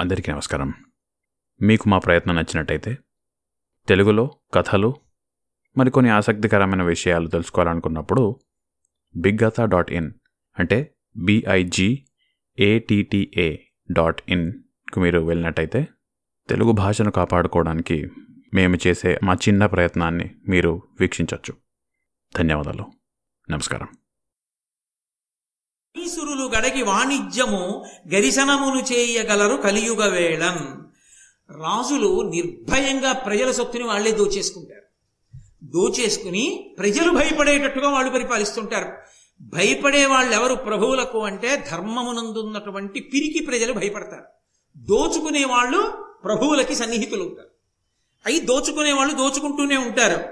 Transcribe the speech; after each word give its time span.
అందరికీ 0.00 0.32
నమస్కారం. 0.32 0.74
మీకు 1.62 1.88
మా 1.88 1.98
ప్రయత్నం 1.98 2.34
నచ్చినట్టయితే 2.34 2.98
తెలుగులో 3.88 4.24
కథలు 4.54 4.96
మరికొన్ని 5.76 6.10
ఆసక్తికరమైన 6.10 6.82
విషయాలు 6.82 7.28
తెలుసుకోవాలనుకున్నప్పుడు 7.28 8.40
బిగ్గత 9.16 9.60
డాట్ 9.60 9.92
ఇన్ 9.92 10.12
అంటే 10.58 10.94
బిఐజీ 11.16 12.04
ఏటీటీఏ 12.58 13.56
డాట్ 13.92 14.22
ఇన్కు 14.28 15.00
మీరు 15.00 15.18
వెళ్ళినట్టయితే 15.18 15.88
తెలుగు 16.48 16.72
భాషను 16.72 17.10
కాపాడుకోవడానికి 17.10 18.06
మేము 18.54 18.78
చేసే 18.86 19.18
మా 19.24 19.34
చిన్న 19.34 19.66
ప్రయత్నాన్ని 19.66 20.34
మీరు 20.48 20.82
వీక్షించవచ్చు 21.00 21.54
ధన్యవాదాలు. 22.36 22.92
నమస్కారం. 23.50 23.88
ఈశ్వరులు 25.96 26.44
గడగి 26.44 26.82
వాణిజ్యము 26.82 27.84
గరిశనమును 28.14 28.92
చేయగలరు 28.92 29.56
కలియుగ 29.56 30.06
వేళం. 30.08 30.86
రాజులు 31.50 32.22
నిర్భయంగా 32.22 33.12
ప్రజల 33.12 33.50
సొత్తుని 33.50 33.84
వాళ్ళే 33.84 34.10
దోచేసుకుంటారు. 34.10 34.82
దోచేసుకుని 35.64 36.76
ప్రజలు 36.78 37.12
భయపడేటట్టుగా 37.12 37.88
వాళ్ళు 37.88 38.12
పరిపాలిస్తుంటారు. 38.12 38.92
భయపడే 39.40 40.06
వాళ్ళు 40.06 40.32
ఎవరు 40.32 40.54
ప్రభువులకు 40.54 41.18
అంటే 41.18 41.66
ధర్మమునందున్నటువంటి 41.70 43.00
పిరికి 43.00 43.46
ప్రజలు 43.46 43.72
భయపడతారు. 43.72 44.24
దోచుకునే 44.76 45.44
వాళ్ళు 45.44 46.04
ప్రభువులకి 46.24 46.74
సన్నిహితులు 46.74 47.22
ఉంటారు. 47.22 47.48
అయి 48.26 48.40
దోచుకునే 48.40 48.92
వాళ్ళు 48.92 49.14
దోచుకుంటూనే 49.14 49.76
ఉంటారు. 49.76 50.24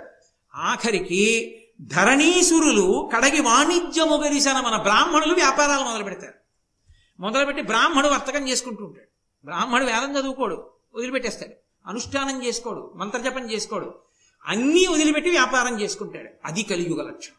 ఆఖరికి 0.55 1.55
ధరణీసురులు 1.81 3.11
కడగి 3.17 3.41
వాణిజ్యము 3.41 4.17
గరిసిన 4.17 4.53
మన 4.53 4.77
బ్రాహ్మణులు 4.77 5.35
వ్యాపారాలు 5.35 5.85
మొదలు 5.85 6.05
పెడతారు 6.05 6.35
మొదలుపెట్టి 7.21 7.63
బ్రాహ్మణుడు 7.63 8.13
వర్తకం 8.13 8.49
చేసుకుంటూ 8.49 8.85
ఉంటాడు. 8.85 9.09
బ్రాహ్మణుడు 9.45 9.91
వేదం 9.91 10.17
చదువుకోడు 10.17 10.71
వదిలిపెట్టేస్తాడు. 10.95 11.53
అనుష్ఠానం 11.87 12.47
చేసుకోడు 12.47 12.93
మంత్రజపం 12.97 13.51
చేసుకోడు. 13.51 13.95
అన్నీ 14.47 14.87
వదిలిపెట్టి 14.87 15.31
వ్యాపారం 15.31 15.81
చేసుకుంటాడు. 15.81 16.29
అది 16.45 16.63
కలియుగ 16.63 17.09
లక్ష్యం 17.09 17.37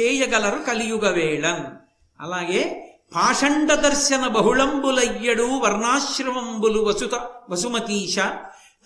చేయగలరు 0.00 0.58
కలియుగ 0.58 1.10
వేళం. 1.10 1.76
అలాగే 2.20 2.82
పాషండ 3.14 3.74
దర్శన 3.74 4.26
బహుళంబులయ్యడు 4.26 5.42
వర్ణాశ్రమంబులు 5.42 6.80
వసుత 6.80 7.32
వసుమతీశ 7.50 8.18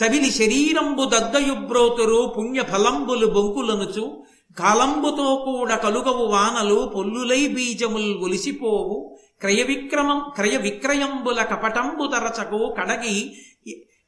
తవిలి 0.01 0.31
శరీరంబు 0.31 1.05
దద్దయుబ్రోతురు 1.05 2.35
పుణ్య 2.39 2.63
ఫలంబులు 2.63 3.27
బొంకులనుచు 3.27 4.23
కాలంబుతో 4.59 5.37
కూడా 5.45 5.77
కలుగవు 5.77 6.25
వానలు 6.25 6.93
పొల్లులై 6.97 7.47
బీజముల్ 7.47 8.19
ఒలిసిపోవు. 8.19 9.17
క్రయ 9.41 9.63
విక్రమం 9.63 10.31
క్రయ 10.35 10.57
విక్రయంబుల 10.57 11.43
కపటంబు 11.43 12.07
తరచకు 12.07 12.75
కడగి 12.79 13.37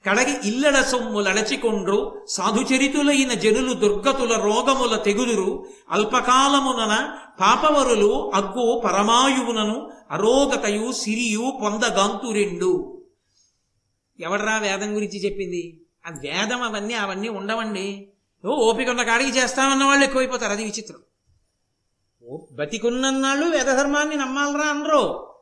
కడగి 0.06 0.48
ఇల్లడ 0.48 0.80
సొమ్ములడచికొండ్రు 0.80 2.24
సాధుచరితులైన 2.28 3.34
జనులు 3.34 3.72
దుర్గతుల 3.72 4.32
రోగముల 4.34 4.96
తెగుదురు. 4.96 5.64
అల్పకాలమునన 5.90 7.08
పాపవరులు 7.40 8.30
అగ్గు 8.34 8.82
పరమాయువునను 8.84 9.90
అరోగతయు 10.10 10.92
సిరియు 10.92 11.52
పొందగాంతురెండు. 11.62 13.02
ఎవడరా 14.20 14.58
వేదం 14.58 14.96
గురించి 14.96 15.24
చెప్పింది? 15.24 15.81
ఆ 16.06 16.11
వేదం 16.11 16.62
అవన్నీ 16.62 16.95
అవన్నీ 16.95 17.28
ఉండవండి. 17.28 18.08
ఓ 18.47 18.48
ఓపిక 18.48 18.89
ఉన్న 18.89 19.03
కాడికి 19.03 19.39
చేస్తామన్న 19.39 19.84
వాళ్ళు 19.84 20.05
ఎక్కువైపోతారు. 20.05 20.53
అది 20.53 20.64
విచిత్రం. 20.64 20.98
ఓ 22.25 22.39
బతికున్నన్నాళ్ళు 22.53 23.47
వేదధర్మాన్ని 23.47 24.17
నమ్మాలరా 24.17 24.67
అనరు. 24.67 25.33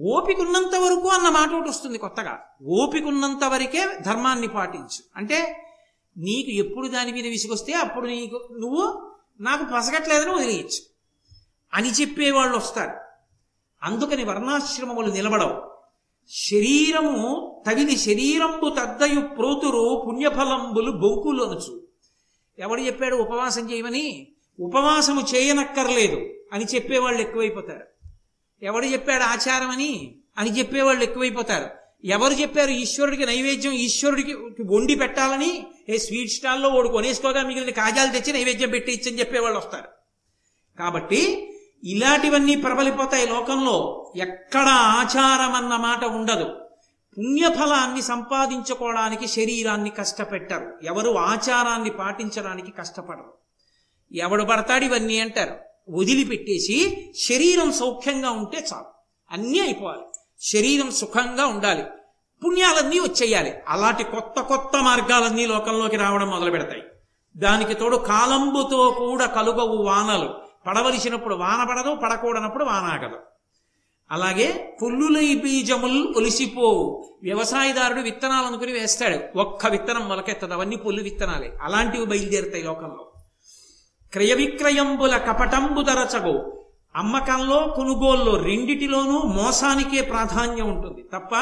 ఓపికున్నంత 0.00 0.76
వరకు 0.76 1.08
అన్న 1.08 1.28
మాట 1.28 1.50
ఒకటి 1.50 1.70
వస్తుంది 1.70 1.98
కొత్తగా. 1.98 2.40
ఓపికున్నంత 2.62 3.44
వరకే 3.44 3.98
ధర్మాన్ని 4.00 4.48
పాటించు. 4.48 5.02
అంటే 5.16 5.66
నీకు 6.16 6.50
ఎప్పుడు 6.50 6.88
దాని 6.88 7.12
మీద 7.12 7.26
విసుగొస్తే 7.26 7.72
అప్పుడు 7.72 8.06
నీకు 8.06 8.48
నువ్వు 8.60 9.12
నాకు 9.40 9.64
పసగట్లేదని 9.64 10.30
వదిలేయచ్చు. 10.30 10.90
అని 11.74 11.90
చెప్పేవాళ్ళు 11.90 12.56
వస్తారు. 12.56 12.92
అందుకని 13.82 14.24
వర్ణాశ్రమములు 14.24 15.12
నిలబడవు. 15.12 15.70
శరీరము 16.30 17.49
తగిన 17.66 17.96
శరీరంబు 17.96 18.68
తద్దయు 18.68 19.20
ప్రోతురు 19.20 20.04
పుణ్యఫలంబులు 20.06 20.90
బొంకులనుచు 20.90 21.82
ఎవడు 22.58 22.80
చెప్పాడు 22.80 23.16
ఉపవాసం 23.16 23.72
చేయమని? 23.72 24.26
ఉపవాసము 24.60 25.26
చేయనక్కర్లేదు 25.34 26.20
అని 26.52 26.64
చెప్పేవాళ్ళు 26.64 27.20
ఎక్కువైపోతారు. 27.20 27.84
ఎవడు 28.62 28.86
చెప్పాడు 28.86 29.22
ఆచారం 29.22 29.70
అని 29.70 30.14
అని 30.38 30.58
చెప్పేవాళ్ళు 30.58 31.02
ఎక్కువైపోతారు. 31.02 31.66
ఎవరు 32.04 32.32
చెప్పారు 32.32 32.70
ఈశ్వరుడికి 32.70 33.26
నైవేద్యం 33.26 33.72
ఈశ్వరుడికి 33.72 34.34
వండి 34.62 34.94
పెట్టాలని? 34.94 35.66
ఏ 35.88 35.98
స్వీట్ 35.98 36.30
స్టాల్లో 36.30 36.68
ఓడి 36.68 36.88
కొనేసుకోగా 36.88 37.42
మిగిలిన 37.42 37.70
కాజాలు 37.70 38.12
తెచ్చి 38.12 38.32
నైవేద్యం 38.32 38.70
పెట్టి 38.70 38.92
ఇచ్చని 38.92 39.18
చెప్పేవాళ్ళు 39.18 39.58
వస్తారు. 39.58 39.88
కాబట్టి 40.78 41.52
ఇలాంటివన్నీ 41.84 42.56
ప్రబలిపోతాయి 42.56 43.26
లోకంలో. 43.26 44.12
ఎక్కడ 44.16 44.66
ఆచారం 44.68 45.54
అన్న 45.54 45.76
మాట 45.76 46.04
ఉండదు. 46.04 46.69
పుణ్యఫలాన్ని 47.18 48.02
సంపాదించుకోవడానికి 48.02 49.28
శరీరాన్ని 49.28 49.90
కష్టపెట్టరు. 49.90 50.78
ఎవరు 50.82 51.14
ఆచారాన్ని 51.18 51.90
పాటించడానికి 51.90 52.70
కష్టపడరు. 52.70 53.34
ఎవడు 54.12 54.44
పడతాడు 54.44 54.84
ఇవన్నీ 54.84 55.20
అంటారు. 55.20 55.56
వదిలిపెట్టేసి 55.90 57.10
శరీరం 57.28 57.72
సౌఖ్యంగా 57.72 58.30
ఉంటే 58.30 58.66
చాలు. 58.72 58.84
అన్నీ 59.30 59.60
అయిపోవాలి. 59.60 60.02
శరీరం 60.40 60.90
సుఖంగా 60.90 61.46
ఉండాలి. 61.46 61.84
పుణ్యాలన్నీ 62.44 62.98
వచ్చేయాలి. 62.98 63.54
అలాంటి 63.68 64.04
కొత్త 64.04 64.40
కొత్త 64.40 64.76
మార్గాలన్నీ 64.76 65.46
లోకంలోకి 65.46 65.96
రావడం 65.96 66.30
మొదలు 66.30 66.50
పెడతాయి. 66.50 66.82
దానికి 67.36 67.74
తోడు 67.74 67.96
కాలంబుతో 67.96 68.90
కూడా 68.98 69.26
కలుగవు 69.26 69.76
వానలు. 69.76 70.34
పడవలసినప్పుడు 70.66 71.34
వాన 71.34 71.66
పడదు 71.70 71.94
పడకూడనప్పుడు 71.94 72.64
వానాగదు 72.64 73.29
అలాగే 74.10 74.78
పుల్లులై 74.82 75.34
బీజముల్ 75.34 76.14
ఒలిసిపో. 76.16 76.68
వ్యవసాయదారుడు 77.22 78.00
విత్తనాలు 78.00 78.46
అనుకుని 78.46 78.72
వేస్తాడు. 78.72 79.38
ఒక్క 79.38 79.66
విత్తనం 79.66 80.08
మొలకెత్తదు. 80.08 80.52
అవన్నీ 80.52 80.76
పుల్లు 80.76 81.02
విత్తనాలే. 81.02 81.58
అలాంటివి 81.62 82.06
బయలుదేరుతాయి 82.06 82.62
లోకంలో. 82.62 83.12
క్రయ 84.12 84.34
విక్రయంబుల 84.34 85.16
కపటంబు 85.16 85.82
దరచగు. 85.82 86.64
అమ్మకంలో 86.96 87.72
కొనుగోల్లో 87.76 88.36
రెండిటిలోనూ 88.36 89.22
మోసానికే 89.22 90.00
ప్రాధాన్యం 90.00 90.68
ఉంటుంది. 90.68 91.02
తప్ప 91.02 91.36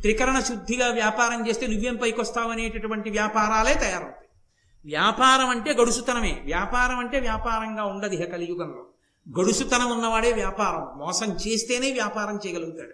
త్రికరణ 0.00 0.40
శుద్ధిగా 0.40 0.88
వ్యాపారం 0.88 1.48
చేస్తే 1.48 1.66
నువ్వేం 1.66 1.96
పైకొస్తావనేటటువంటి 1.96 3.10
వ్యాపారాలే 3.10 3.74
తయారవుతాయి. 3.74 4.28
వ్యాపారం 4.84 5.48
అంటే 5.48 5.72
గడుసుతనమే. 5.72 6.42
వ్యాపారం 6.44 6.98
అంటే 6.98 7.20
వ్యాపారంగా 7.20 7.84
ఉండదు 7.84 8.14
ఇహ 8.14 8.24
కలియుగంలో. 8.24 8.86
గడుసుతనం 9.28 9.90
ఉన్నవాడే 9.90 10.32
వ్యాపారం. 10.32 10.98
మోసం 10.98 11.36
చేస్తేనే 11.46 11.92
వ్యాపారం 11.92 12.38
చేయగలుగుతాడు. 12.46 12.92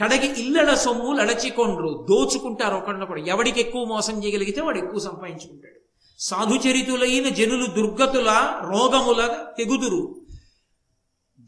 కడగి 0.00 0.40
ఇల్లడ 0.40 0.74
సొమ్ము 0.74 1.12
లడచికొండ్రు 1.12 2.06
దోచుకుంటారు 2.10 2.74
ఒకళ్ళొకడు 2.74 3.20
ఎవడికి 3.20 3.60
ఎక్కువ 3.60 3.84
మోసం 3.84 4.24
చేయగలిగితే 4.24 4.60
వాడు 4.60 4.78
ఎక్కువ 4.78 5.00
సంపాదించుకుంటాడు. 5.00 5.80
సాధుచరితులైన 6.18 7.28
జనులు 7.28 7.66
దుర్గతుల 7.66 8.60
రోగముల 8.64 9.44
తెగుదురు 9.58 10.16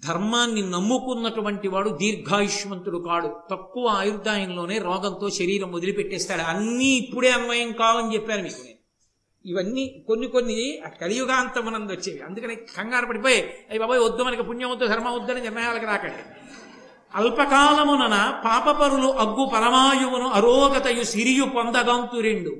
ధర్మాన్ని 0.08 0.70
నమ్ముకున్నటువంటి 0.70 1.68
వాడు 1.68 1.88
దీర్ఘాయుష్మంతుడు 1.88 2.98
కాడు. 2.98 3.36
తక్కువ 3.50 3.86
ఆయుర్దాయంలోనే 3.86 4.78
రోగంతో 4.78 5.30
శరీరం 5.30 5.72
వదిలిపెట్టేస్తాడు. 5.72 6.42
అన్నీ 6.42 6.84
ఇప్పుడే 6.84 7.30
అన్వయం 7.30 7.72
కావని 7.72 8.14
చెప్పాను 8.14 8.42
మీకు 8.42 8.62
నేను. 8.64 8.75
ఇవన్నీ 9.46 10.04
కొన్ని 10.06 10.26
కొన్ని 10.26 10.78
కలియుగాంతమునందు 11.02 11.92
వచ్చేవి. 11.92 12.22
అందుకని 12.22 12.54
కంగారు 12.56 13.06
పడిపోయి 13.06 13.42
అయ్యి 13.42 13.78
బాబాయ్ 13.78 14.00
వద్దు 14.00 14.22
మనకి 14.22 14.42
పుణ్యం 14.42 14.70
వద్దు 14.70 14.86
ధర్మం 14.86 15.14
వద్దని 15.14 15.40
నిర్ణయాలకు 15.40 15.86
రాకండి. 15.86 16.22
అల్పకాలమునన 17.14 18.42
పాపపరులు 18.44 19.06
అగ్గు 19.06 19.50
పరమాయువును 19.54 20.28
అరోగతయు 20.28 21.04
సిరియు 21.04 21.44
పొందగంతు 21.44 22.20
రెండు. 22.20 22.56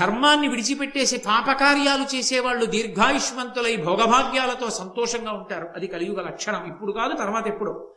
ధర్మాన్ని 0.00 0.48
విడిచిపెట్టేసి 0.48 1.18
పాపకార్యాలు 1.18 2.16
చేసేవాళ్ళు 2.16 2.64
దీర్ఘాయుష్మంతులై 2.64 3.76
భోగభాగ్యాలతో 3.76 4.70
సంతోషంగా 4.70 5.32
ఉంటారు. 5.32 5.68
అది 5.76 5.86
కలియుగ 5.86 6.26
లక్షణం. 6.26 6.66
ఇప్పుడు 6.68 6.92
కాదు 6.92 7.12
తర్వాత 7.12 7.46
ఎప్పుడు. 7.46 7.94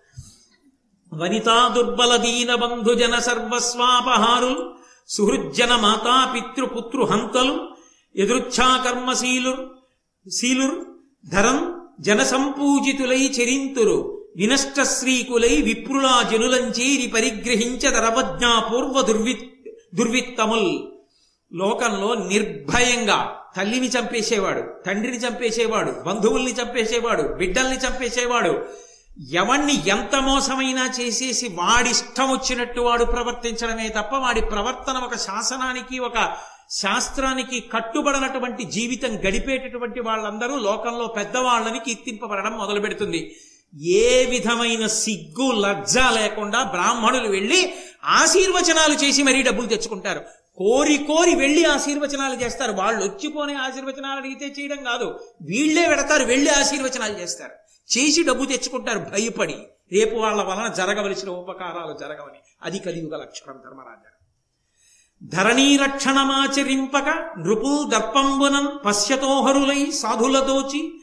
వనితా 1.14 1.68
దుర్బల 1.68 2.16
దీన 2.16 2.56
బంధుజన 2.56 3.20
సర్వస్వాపహారులు 3.20 4.74
సుహృజ్జన 5.08 5.76
మాతా 5.76 6.34
పితృపుత్రు 6.34 7.04
హంతలు 7.04 7.73
ఎదురుచ్ఛాకర్మశీలుర్ 8.16 9.62
శీలుర్ 10.32 10.76
ధరం 11.30 11.58
జనసంపూజితులై 12.00 13.22
చరింతురు 13.28 13.98
వినష్ట 14.36 14.82
శ్రీకులై 14.82 15.62
విప్రులా 15.62 16.30
జనులంచేరి 16.32 17.08
పరిగ్రహించ 17.08 17.84
దుర్వి 19.02 19.34
దుర్విత్తముల్. 19.94 20.70
లోకంలో 21.54 22.14
నిర్భయంగా 22.14 23.18
తల్లిని 23.58 23.88
చంపేసేవాడు 23.88 24.62
తండ్రిని 24.86 25.18
చంపేసేవాడు 25.18 25.92
బంధువుల్ని 25.92 26.52
చంపేసేవాడు 26.52 27.24
బిడ్డల్ని 27.24 27.76
చంపేసేవాడు 27.76 28.54
ఎవణ్ణి 29.32 29.90
ఎంత 29.90 30.16
మోసమైనా 30.16 30.92
చేసేసి 31.00 31.48
వాడిష్టం 31.48 32.32
వచ్చినట్టు 32.32 32.82
వాడు 32.82 33.06
ప్రవర్తించడమే 33.06 33.90
తప్ప 33.90 34.16
వాడి 34.16 34.42
ప్రవర్తన 34.42 34.98
ఒక 34.98 35.16
శాసనానికి 35.16 36.00
ఒక 36.00 36.18
శాస్త్రానికి 36.74 37.60
కట్టుబడినటువంటి 37.60 38.64
జీవితం 38.64 39.18
గడిపేటటువంటి 39.18 40.00
వాళ్ళందరూ 40.00 40.58
లోకంలో 40.58 41.08
పెద్దవాళ్ళని 41.08 41.80
కీర్తింపబడడం 41.80 42.58
మొదలు 42.58 42.80
పెడుతుంది 42.80 43.36
ఏ 43.82 44.26
విధమైన 44.26 44.88
సిగ్గు 44.88 45.52
లజ్జ 45.52 45.98
లేకుండా 45.98 46.64
బ్రాహ్మణులు 46.64 47.28
వెళ్ళి 47.28 47.74
ఆశీర్వచనాలు 48.04 48.94
చేసి 48.94 49.24
మరీ 49.24 49.42
డబ్బులు 49.42 49.68
తెచ్చుకుంటారు. 49.68 50.26
కోరి 50.58 50.98
కోరి 50.98 51.36
వెళ్ళి 51.36 51.66
ఆశీర్వచనాలు 51.66 52.34
చేస్తారు. 52.34 52.72
వాళ్ళు 52.72 53.04
వచ్చిపోనే 53.04 53.54
ఆశీర్వచనాలు 53.54 54.20
అడిగితే 54.20 54.62
చేయడం 54.62 54.84
కాదు. 54.84 55.20
వీళ్ళే 55.42 55.88
పెడతారు 55.88 56.24
వెళ్ళి 56.24 56.52
ఆశీర్వచనాలు 56.52 57.14
చేస్తారు. 57.14 57.52
చేసి 57.98 58.24
డబ్బు 58.24 58.46
తెచ్చుకుంటారు. 58.46 59.00
భయపడి. 59.00 59.56
రేపు 59.94 60.16
వాళ్ళ 60.16 60.44
వలన 60.44 60.68
జరగవలసిన 60.68 61.30
ఉపకారాలు 61.30 61.98
జరగవని. 61.98 62.40
అది 62.64 62.80
కలియుగ 62.80 63.22
లక్షణం 63.22 63.56
ధర్మరాజా. 63.66 64.13
ధరణీ 65.24 65.78
రక్షణమాచరింపక 65.78 67.10
నృపుల్ 67.38 67.90
దర్పంబునం 67.90 68.80
పశ్యతోహరులై 68.86 69.92
సాధులదోచి 69.92 71.00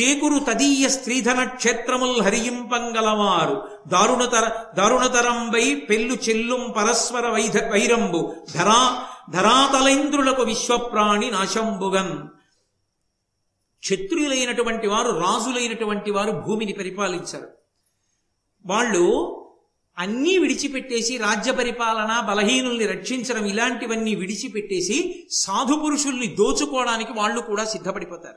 చేకురు 0.00 0.38
తదీయ 0.38 0.88
స్త్రీధన 0.88 1.44
క్షేత్రముల్ 1.44 2.22
హరియింపంగలవారు 2.22 3.68
దారుణతర 3.88 4.52
దారుణతరంబై 4.74 5.74
పెళ్ళు 5.74 6.14
చెల్లుం 6.14 6.74
పరస్పర 6.76 7.28
వైధ 7.28 7.64
వైరంబు. 7.72 8.34
ధరా 8.54 9.06
ధరాతలైంద్రులకు 9.30 10.42
విశ్వప్రాణి 10.42 11.30
నాశంబుగన్. 11.30 12.18
క్షత్రియులైనటువంటి 13.78 14.86
వారు 14.86 15.08
రాజులైనటువంటి 15.08 16.10
వారు 16.10 16.30
భూమిని 16.30 16.72
పరిపాలించారు. 16.72 17.48
వాళ్ళు 18.66 19.40
అన్నీ 19.98 20.38
విడిచిపెట్టేసి 20.38 21.16
రాజ్య 21.16 21.52
పరిపాలన 21.52 22.26
బలహీనుల్ని 22.28 22.86
రక్షించడం 22.86 23.46
ఇలాంటివన్నీ 23.46 24.14
విడిచిపెట్టేసి 24.14 25.26
సాధు 25.30 25.74
పురుషుల్ని 25.74 26.26
దోచుకోవడానికి 26.26 27.12
వాళ్ళు 27.12 27.40
కూడా 27.40 27.64
సిద్ధపడిపోతారు. 27.64 28.34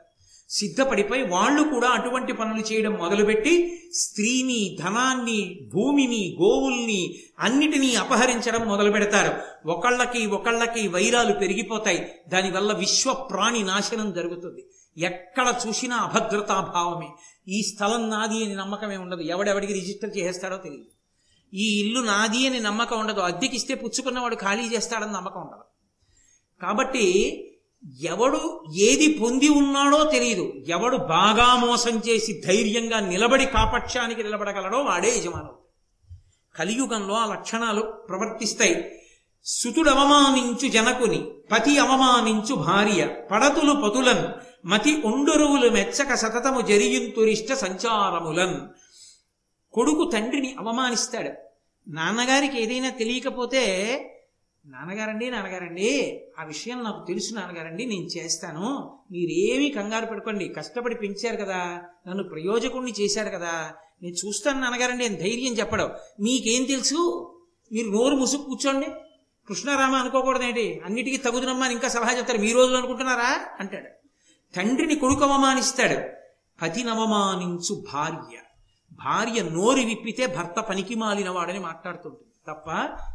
సిద్ధపడిపోయి 0.49 1.23
వాళ్ళు 1.23 1.63
కూడా 1.63 1.87
అటువంటి 1.87 2.33
పనులు 2.33 2.73
చేయడం 2.73 2.93
మొదలుపెట్టి 2.93 3.81
స్త్రీని 3.93 4.77
ధనాన్ని 4.81 5.59
భూమిని 5.73 6.37
గోవుల్ని 6.41 7.19
అన్నిటినీ 7.39 7.95
అపహరించడం 7.95 8.67
మొదలు 8.67 8.91
పెడతారు. 8.91 9.35
ఒకళ్ళకి 9.69 10.25
ఒకళ్ళకి 10.25 10.87
వైరాలు 10.87 11.33
పెరిగిపోతాయి. 11.33 12.11
దానివల్ల 12.27 12.73
విశ్వ 12.73 13.13
ప్రాణి 13.13 13.63
నాశనం 13.63 14.13
జరుగుతుంది. 14.13 14.65
ఎక్కడ 14.97 15.55
చూసినా 15.67 15.95
అభద్రతాభావమే 15.95 17.07
ఈ 17.47 17.61
స్థలం 17.61 18.09
నాది 18.09 18.45
అని 18.45 18.55
నమ్మకమే 18.55 18.97
ఉండదు. 18.97 19.21
ఎవడెవడికి 19.21 19.73
రిజిస్టర్ 19.73 20.17
చేసేస్తాడో 20.17 20.57
తెలియదు. 20.57 20.96
ఈ 21.53 21.79
ఇల్లు 21.79 21.99
నాది 21.99 22.47
అని 22.47 22.59
నమ్మకం 22.59 22.99
ఉండదు. 22.99 23.19
అద్దెకిస్తే 23.19 23.75
పుచ్చుకున్నవాడు 23.75 24.35
ఖాళీ 24.35 24.63
చేస్తాడని 24.75 25.13
నమ్మకం 25.13 25.41
ఉండదు. 25.41 25.63
కాబట్టి 26.61 27.05
ఎవడు 28.01 28.63
ఏది 28.75 29.13
పొంది 29.13 29.49
ఉన్నాడో 29.49 30.03
తెలియదు 30.03 30.53
ఎవడు 30.67 30.97
బాగా 30.97 31.55
మోసం 31.55 32.01
చేసి 32.09 32.41
ధైర్యంగా 32.47 32.99
నిలబడి 32.99 33.45
కాపక్షానికి 33.45 34.23
నిలబడగలడో 34.23 34.77
వాడే 34.77 35.17
యజమానుడు. 35.17 35.57
కలియుగంలో 36.57 37.15
ఆ 37.15 37.25
లక్షణాలు 37.33 37.81
ప్రవర్తిస్తాయి. 37.81 39.01
సుతుడు 39.45 39.89
అవమానించు 39.89 40.67
జనకుని 40.67 41.27
పతి 41.51 41.77
అవమానించు 41.77 42.55
భార్య 42.55 43.15
పడతులు 43.31 43.73
పతులన్ 43.73 44.25
మతి 44.67 45.01
ఉండురువులు 45.05 45.69
మెచ్చక 45.69 46.13
సతతము 46.13 46.61
జరియుంతురిష్ట 46.61 47.53
సంచారములన్. 47.53 48.61
కొడుకు 49.73 50.09
తండ్రిని 50.13 50.55
అవమానిస్తాడు. 50.59 51.29
నాన్నగారికి 51.87 52.61
ఏదైనా 52.61 52.89
తెలియకపోతే 52.89 53.63
నాన్నగారండి 54.65 55.31
నాన్నగారండి 55.31 56.21
ఆ 56.39 56.43
విషయం 56.43 56.83
నాకు 56.83 57.05
తెలుసు 57.07 57.33
నాన్నగారండి 57.33 57.85
నేను 57.85 58.05
చేస్తాను. 58.05 58.99
మీరేమీ 59.11 59.69
కంగారు 59.69 60.05
పెట్టుకోండి 60.05 60.47
కష్టపడి 60.47 60.95
పెంచారు 60.95 61.37
కదా 61.37 61.81
నన్ను 62.07 62.23
ప్రయోజకుణ్ణి 62.23 62.93
చేశారు 63.01 63.29
కదా 63.29 63.73
నేను 64.03 64.27
చూస్తాను 64.27 64.59
నాన్నగారండి 64.59 65.05
అని 65.05 65.15
ధైర్యం 65.15 65.53
చెప్పడం. 65.53 65.91
మీకేం 66.19 66.63
తెలుసు? 66.63 67.33
మీరు 67.71 67.89
నోరు 67.89 68.15
ముసుగు 68.15 68.41
కూర్చోండి. 68.41 68.87
కృష్ణారామ 69.47 69.95
అనుకోకూడదేంటి? 69.95 70.81
అన్నిటికీ 70.85 71.17
తగుదనమ్మా 71.17 71.65
అని 71.65 71.73
ఇంకా 71.73 71.87
సలహా 71.87 72.17
చెప్తారు. 72.17 72.37
మీ 72.37 72.51
రోజులు 72.51 72.77
అనుకుంటున్నారా? 72.77 73.45
అంటాడు. 73.59 73.89
తండ్రిని 74.55 74.95
కొడుకు 74.95 75.23
అవమానిస్తాడు. 75.23 76.09
పతినవమానించు 76.61 77.85
భార్య. 77.93 78.37
భార్య 79.05 79.41
నోరు 79.41 79.79
విప్పితే 79.79 80.25
భర్త 80.25 80.59
పనికి 80.59 80.95
మాలిన 80.95 81.29
వాడని 81.29 81.59
మాట్లాడుతుంటుంది. 81.59 82.23
తప్ప 82.47 82.69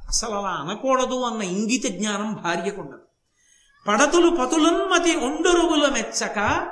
అసలు 0.08 0.30
అలా 0.30 0.48
అనకూడదు 0.48 1.22
అన్న 1.22 1.42
ఇంగిత 1.42 1.84
జ్ఞానం 1.84 2.34
భార్యకు 2.44 2.80
ఉండదు 2.80 3.02
పడతులు 3.88 4.28
పతులన్మతి 4.30 5.16
ఒండరువుల 5.16 5.88
మెచ్చక 5.88 6.68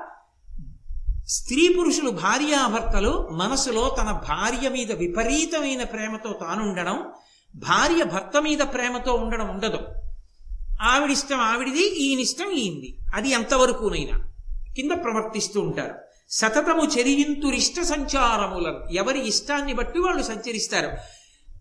స్త్రీ 1.26 1.74
పురుషులు 1.78 2.10
భార్యాభర్తలు 2.10 3.28
మనసులో 3.32 3.96
తన 4.00 4.10
భార్య 4.28 4.68
మీద 4.68 4.92
విపరీతమైన 4.92 5.84
ప్రేమతో 5.84 6.32
తానుండడం 6.32 7.04
భార్య 7.54 8.04
భర్త 8.04 8.42
మీద 8.42 8.58
ప్రేమతో 8.58 9.14
ఉండడం 9.14 9.48
ఉండదు. 9.48 9.78
ఆవిడిష్టం 10.82 11.40
ఆవిడిది 11.40 11.86
ఈయనిష్టం 11.86 12.50
ఈయంది 12.50 12.96
అది 13.14 13.30
ఎంతవరకునైనా. 13.30 14.32
కింద 14.76 14.90
ప్రవర్తిస్తూ 14.90 15.60
ఉంటారు. 15.60 15.94
సతతము 16.30 16.84
చెరియింతురిష్ట 16.98 17.80
సంచారములను 17.80 18.92
ఎవరి 18.92 19.28
ఇష్టాన్ని 19.28 19.72
బట్టి 19.72 19.98
వాళ్ళు 19.98 20.22
సంచరిస్తారు. 20.22 20.90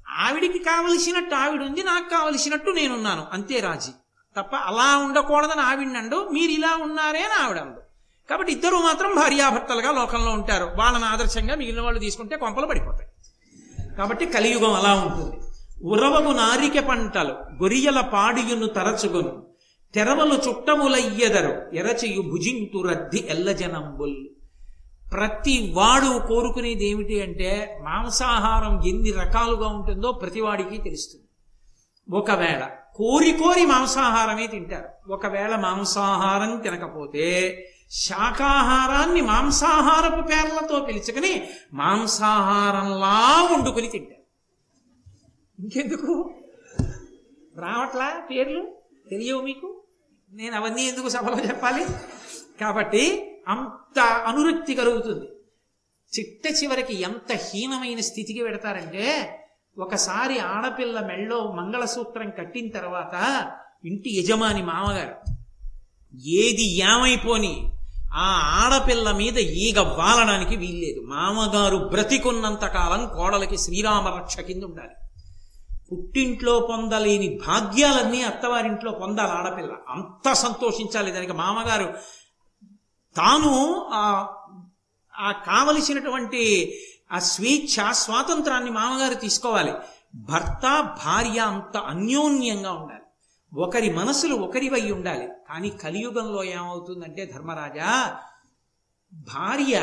ఆవిడికి 0.10 0.60
కావలసినట్టు 0.60 1.36
ఆవిడుంది 1.36 1.84
నాకు 1.84 2.10
కావలసినట్టు 2.10 2.72
నేనున్నాను. 2.72 3.26
అంతే 3.34 3.60
రాజీ. 3.60 3.92
తప్ప 4.38 4.56
అలా 4.56 4.98
ఉండకూడదని 4.98 5.62
ఆవిడండు 5.62 6.30
మీరు 6.30 6.52
ఇలా 6.52 6.76
ఉన్నారే 6.76 7.20
అని 7.20 7.44
ఆవిడండు. 7.44 7.80
కాబట్టి 8.30 8.54
ఇద్దరు 8.54 8.76
మాత్రం 8.76 9.16
భార్యాభర్తలుగా 9.16 9.92
లోకంలో 9.92 10.32
ఉంటారు. 10.32 10.72
వాళ్ళని 10.76 11.06
ఆదర్శంగా 11.06 11.56
మిగిలిన 11.56 11.82
వాళ్ళు 11.82 12.00
తీసుకుంటే 12.00 12.36
కొంపలు 12.36 12.66
పడిపోతాయి. 12.66 13.10
కాబట్టి 13.96 14.26
కలియుగం 14.26 14.74
అలా 14.74 14.94
ఉంటుంది. 14.94 15.36
ఉరవము 15.84 16.32
నారిక 16.32 16.86
పంటలు 16.88 17.32
గొరియల 17.32 18.02
పాడియును 18.02 18.66
తరచుగును. 18.66 19.46
తెరవలు 19.96 20.50
చుట్టములయ్యెదరు. 20.50 21.76
ఎరచియు 21.76 22.22
భుజింతు 22.22 22.88
రద్ది 22.88 23.28
ఎల్లజనంబుల్. 23.30 24.16
ప్రతి 25.14 25.72
వాడు 25.76 26.28
కోరుకునేది 26.28 26.86
ఏమిటి 26.86 27.22
అంటే 27.22 27.80
మాంసాహారం 27.82 28.88
ఎన్ని 28.88 29.12
రకాలుగా 29.12 29.68
ఉంటుందో 29.68 30.12
ప్రతివాడికి 30.12 30.78
తెలుస్తుంది. 30.78 31.26
ఒకవేళ 32.18 32.70
కోరి 32.96 33.32
కోరి 33.32 33.66
మాంసాహారమే 33.66 34.48
తింటారు. 34.48 35.12
ఒకవేళ 35.12 35.56
మాంసాహారం 35.56 36.60
తినకపోతే 36.60 37.66
శాకాహారాన్ని 37.92 39.22
మాంసాహారపు 39.22 40.28
పేర్లతో 40.28 40.80
పిలుచుకుని 40.80 41.50
మాంసాహారంలా 41.74 43.50
వండుకుని 43.52 43.88
తింటారు. 43.88 44.20
ఇంకెందుకు? 45.62 46.34
రావట్లా 47.58 48.28
పేర్లు? 48.32 48.76
తెలియవు 49.10 49.42
మీకు? 49.42 49.82
నేను 50.32 50.56
అవన్నీ 50.56 50.84
ఎందుకు 50.84 51.10
సభలో 51.10 51.40
చెప్పాలి? 51.40 51.86
కాబట్టి 52.62 53.29
అంత 53.50 54.00
అనురక్తి 54.00 54.76
కలుగుతుంది. 54.76 55.26
చిట్ట 56.20 56.64
చివరికి 56.64 57.02
ఎంత 57.02 57.34
హీనమైన 57.34 58.00
స్థితికి 58.00 58.44
పెడతారంటే 58.44 59.36
ఒకసారి 59.78 60.40
ఆడపిల్ల 60.40 61.00
మెళ్ళో 61.00 61.52
మంగళసూత్రం 61.52 62.30
కట్టిన 62.30 62.70
తర్వాత 62.70 63.48
ఇంటి 63.86 64.20
యజమాని 64.20 64.64
మామగారు 64.64 65.16
ఏది 66.28 66.64
ఏమైపోని 66.64 67.72
ఆ 68.14 68.60
ఆడపిల్ల 68.66 69.12
మీద 69.12 69.38
ఈగ 69.38 69.80
వాలడానికి 69.80 70.56
వీల్లేదు. 70.56 71.02
మామగారు 71.02 71.78
బ్రతికున్నంత 71.78 72.60
కాలం 72.60 73.18
కోడలకి 73.18 73.58
శ్రీరామ 73.58 74.08
రక్ష 74.08 74.40
కింద 74.40 74.64
ఉండాలి. 74.64 74.90
పుట్టింట్లో 75.92 76.60
పొందలేని 76.60 77.40
భాగ్యాలన్నీ 77.48 78.22
అత్తవారింట్లో 78.22 78.92
పొందాలి 78.92 79.32
ఆడపిల్ల. 79.32 79.72
అంత 79.90 80.34
సంతోషించాలి 80.34 81.12
దానికి 81.12 81.34
మామగారు. 81.34 81.94
తాను 83.16 83.86
ఆ 83.94 84.36
ఆ 85.20 85.32
కావలసినటువంటి 85.32 86.74
ఆ 87.12 87.20
స్వేచ్ఛ 87.20 87.92
స్వాతంత్రాన్ని 87.92 88.72
మామగారు 88.72 89.14
తీసుకోవాలి. 89.14 89.74
భర్త 90.16 90.98
భార్య 91.06 91.40
అంత 91.40 91.78
అన్యోన్యంగా 91.78 92.72
ఉండాలి. 92.72 93.02
ఒకరి 93.60 93.94
మనసులు 93.94 94.36
ఒకరివై 94.36 94.92
ఉండాలి. 94.92 95.28
కానీ 95.50 95.70
కలియుగంలో 95.70 96.44
ఏమవుతుందంటే 96.44 97.26
ధర్మరాజా 97.26 98.18
భార్య 99.14 99.76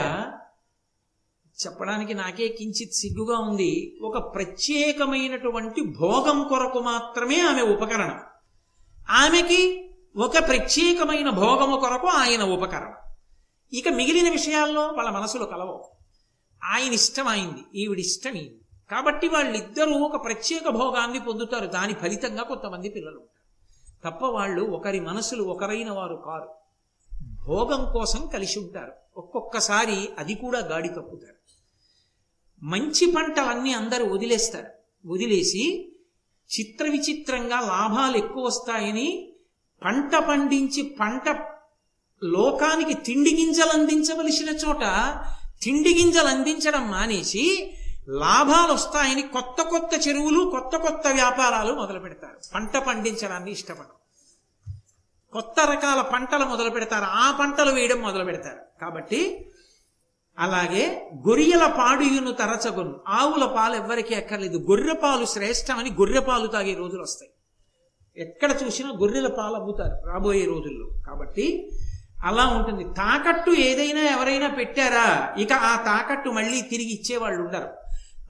చెప్పడానికి 1.66 2.14
నాకే 2.14 2.48
కించిత్ 2.48 2.92
సిగ్గుగా 2.92 3.38
ఉంది. 3.38 3.98
ఒక 4.02 4.34
ప్రత్యేకమైనటువంటి 4.34 5.84
భోగం 5.84 6.48
కొరకు 6.48 6.78
మాత్రమే 6.78 7.40
ఆమె 7.40 7.62
ఉపకరణం. 7.62 8.20
ఆమెకి 9.10 9.90
ఒక 10.16 10.38
ప్రత్యేకమైన 10.38 11.30
భోగము 11.30 11.80
కొరకు 11.80 12.06
ఆయన 12.06 12.42
ఉపకరణం. 12.42 12.94
ఇక 13.72 13.88
మిగిలిన 13.88 14.30
విషయాల్లో 14.30 14.86
వాళ్ళ 14.86 15.10
మనసులు 15.10 15.44
కలవవు. 15.44 15.90
ఆయన 16.64 16.92
ఇష్టం 16.92 17.28
అయింది 17.28 17.78
ఈవిడి 17.80 18.00
ఇష్టం 18.00 18.30
అయింది 18.30 18.60
కాబట్టి 18.90 19.28
వాళ్ళిద్దరూ 19.28 19.92
ఒక 19.92 20.24
ప్రత్యేక 20.24 20.68
భోగాన్ని 20.68 21.20
పొందుతారు. 21.20 21.66
దాని 21.66 21.94
ఫలితంగా 21.94 22.42
కొంతమంది 22.42 22.88
పిల్లలు 22.88 23.16
ఉంటారు. 23.16 23.36
తప్ప 24.04 24.24
వాళ్ళు 24.24 24.62
ఒకరి 24.62 25.00
మనసులు 25.00 25.42
ఒకరైన 25.42 25.90
వారు 25.90 26.22
కారు. 26.26 26.54
భోగం 27.46 27.92
కోసం 27.92 28.26
కలిసి 28.26 28.58
ఉంటారు. 28.58 28.92
ఒక్కొక్కసారి 29.16 30.08
అది 30.18 30.34
కూడా 30.34 30.58
గాడి 30.58 30.88
తప్పుతారు. 30.88 31.36
మంచి 32.62 33.12
పంటలన్నీ 33.12 33.72
అందరూ 33.72 34.06
వదిలేస్తారు. 34.06 34.68
వదిలేసి 35.06 35.92
చిత్ర 36.60 36.84
విచిత్రంగా 36.84 37.60
లాభాలు 37.60 38.16
ఎక్కువ 38.16 38.44
వస్తాయని 38.44 39.32
పంట 39.84 40.16
పండించి 40.16 40.96
పంట 41.00 41.28
లోకానికి 42.24 42.94
తిండి 42.94 43.34
గింజలు 43.34 43.78
అందించవలసిన 43.78 44.48
చోట 44.48 45.16
తిండి 45.62 45.94
గింజలు 45.94 46.28
అందించడం 46.28 46.90
మానేసి 46.90 47.72
లాభాలు 48.08 48.72
వస్తాయని 48.72 49.22
కొత్త 49.22 49.62
కొత్త 49.62 50.08
చెరువులు 50.08 50.50
కొత్త 50.50 50.76
కొత్త 50.76 51.06
వ్యాపారాలు 51.06 51.72
మొదలు 51.72 51.98
పెడతారు. 51.98 52.36
పంట 52.54 52.76
పండించడాన్ని 52.76 53.50
ఇష్టపడరు. 53.50 53.96
కొత్త 55.32 55.60
రకాల 55.60 56.00
పంటలు 56.00 56.44
మొదలు 56.44 56.70
పెడతారు. 56.70 57.04
ఆ 57.04 57.36
పంటలు 57.40 57.72
వేయడం 57.72 57.98
మొదలు 57.98 58.24
పెడతారు. 58.24 58.80
కాబట్టి 58.80 59.50
అలాగే 60.38 61.10
గొర్రెల 61.28 61.74
పాడుయును 61.78 62.32
తరచగొను. 62.32 63.00
ఆవుల 63.08 63.44
పాలు 63.44 63.74
ఎవ్వరికీ 63.74 64.14
ఎక్కర్లేదు. 64.14 64.58
గొర్రె 64.58 64.92
పాలు 64.92 65.26
శ్రేష్టమని 65.26 65.90
గొర్రె 65.90 66.20
పాలు 66.20 66.46
తాగే 66.46 66.74
రోజులు 66.74 67.02
వస్తాయి. 67.02 67.30
ఎక్కడ 68.16 68.56
చూసినా 68.66 68.90
గొర్రెల 68.90 69.26
పాలు 69.26 69.54
అమ్ముతారు 69.54 70.10
రాబోయే 70.10 70.44
రోజుల్లో. 70.44 70.86
కాబట్టి 71.06 71.70
అలా 72.24 72.46
ఉంటుంది. 72.46 72.84
తాకట్టు 72.84 73.50
ఏదైనా 73.50 74.00
ఎవరైనా 74.00 74.48
పెట్టారా? 74.48 75.34
ఇక 75.38 75.52
ఆ 75.52 75.76
తాకట్టు 75.76 76.30
మళ్ళీ 76.30 76.60
తిరిగి 76.60 76.90
ఇచ్చేవాళ్ళు 76.90 77.42
ఉండరు. 77.42 77.68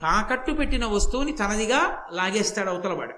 తాకట్టు 0.03 0.53
పెట్టిన 0.53 0.87
వస్తువుని 0.87 1.33
తనదిగా 1.33 2.07
లాగేస్తాడు 2.13 2.71
అవతలవాడు 2.71 3.13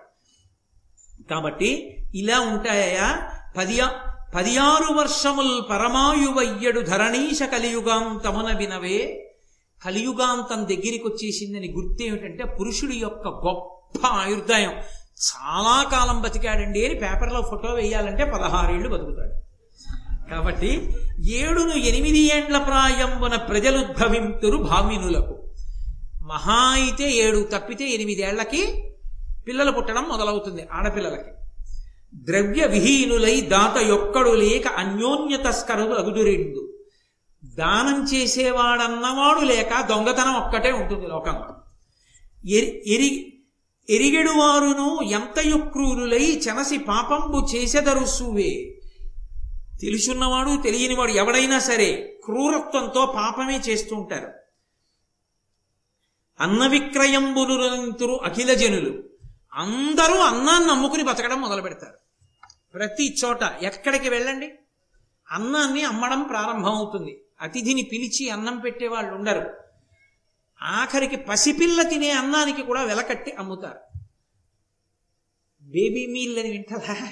కాబట్టి 1.31 1.97
ఇలా 2.15 2.41
ఉంటాయా 2.41 3.31
పదియా 3.57 3.95
పదియారు 4.35 4.93
వర్షముల్ 4.93 5.71
పరమాయువయ్యడు 5.71 6.81
ధరణీశ 6.81 7.43
కలియుగాంతమున 7.43 8.57
వినవే. 8.57 9.25
కలియుగాంతం 9.85 10.63
దగ్గరికి 10.63 11.03
వచ్చేసిందని 11.07 11.75
గుర్తు 11.77 12.03
ఏమిటంటే 12.03 12.45
పురుషుడి 12.45 12.97
యొక్క 12.97 13.29
గొప్ప 13.29 14.07
ఆయుర్దాయం. 14.07 14.71
చాలా 15.29 15.89
కాలం 15.91 16.23
బతికాడండి 16.23 16.87
అని 16.87 16.95
పేపర్లో 16.95 17.43
ఫోటో 17.43 17.75
వేయాలంటే 17.75 18.25
పదహారేళ్ళు 18.25 18.89
బతుకుతాడు. 18.89 19.48
కాబట్టి 20.31 20.91
ఏడును 21.27 21.75
ఎనిమిది 21.75 22.19
ఏండ్ల 22.19 22.59
ప్రాయంబున 22.59 23.37
ప్రజలుద్భవింతురు 23.37 24.57
భామినులకు. 24.57 25.49
మహా 26.23 26.71
అయితే 26.71 27.11
ఏడు 27.11 27.49
తప్పితే 27.53 27.91
ఎనిమిదేళ్ళకి 27.91 28.85
పిల్లలు 29.49 29.71
పుట్టడం 29.71 30.05
మొదలవుతుంది 30.09 30.69
ఆడపిల్లలకి. 30.73 31.31
ద్రవ్య 32.15 32.67
విహీనులై 32.67 33.41
దాత 33.41 33.79
యొక్కడు 33.79 34.31
లేక 34.31 34.67
అన్యోన్య 34.67 35.37
అగుదురిండు. 35.95 36.73
దానం 37.45 38.09
చేసేవాడన్నవాడు 38.15 39.41
లేక 39.41 39.81
దొంగతనం 39.81 40.35
ఒక్కటే 40.35 40.73
ఉంటుంది 40.73 41.07
లోకంలో. 41.07 41.55
ఎరి 42.51 42.83
ఎరి 42.87 43.35
ఎరిగెడు 43.91 44.31
వారును 44.31 45.03
ఎంతయు 45.03 45.57
క్రూరులై 45.57 46.41
చెనసి 46.49 46.79
పాపంబు 46.79 47.47
చేసెదరుసువే. 47.55 48.78
తెలుసున్నవాడు 49.81 50.63
తెలియనివాడు 50.63 51.11
ఎవడైనా 51.11 51.59
సరే 51.59 52.21
క్రూరత్వంతో 52.25 53.13
పాపమే 53.17 53.57
చేస్తూ 53.57 53.97
ఉంటారు 53.97 54.33
అన్న 56.41 56.67
విక్రయంబులు 56.67 58.21
అఖిల 58.25 58.55
జనులు. 58.55 59.05
అందరూ 59.53 60.19
అన్నాన్ని 60.19 60.71
అమ్ముకుని 60.71 61.03
బతకడం 61.03 61.41
మొదలు 61.41 61.63
పెడతారు. 61.63 61.99
ప్రతి 62.75 63.17
చోట 63.25 63.43
ఎక్కడికి 63.43 64.09
వెళ్ళండి? 64.09 64.53
అన్నాన్ని 65.31 65.83
అమ్మడం 65.83 66.23
ప్రారంభమవుతుంది. 66.23 67.23
అతిథిని 67.41 67.83
పిలిచి 67.83 68.31
అన్నం 68.31 68.59
పెట్టే 68.59 68.89
వాళ్ళు 68.89 69.15
ఉండరు. 69.15 69.57
ఆఖరికి 70.63 71.17
పసిపిల్ల 71.17 71.83
తినే 71.83 72.11
అన్నానికి 72.11 72.63
కూడా 72.63 72.83
వెలకట్టి 72.83 73.33
అమ్ముతారు. 73.33 73.99
బేబీ 75.63 76.07
మీల్ 76.07 76.39
అని 76.39 76.51
వింటారా 76.51 77.11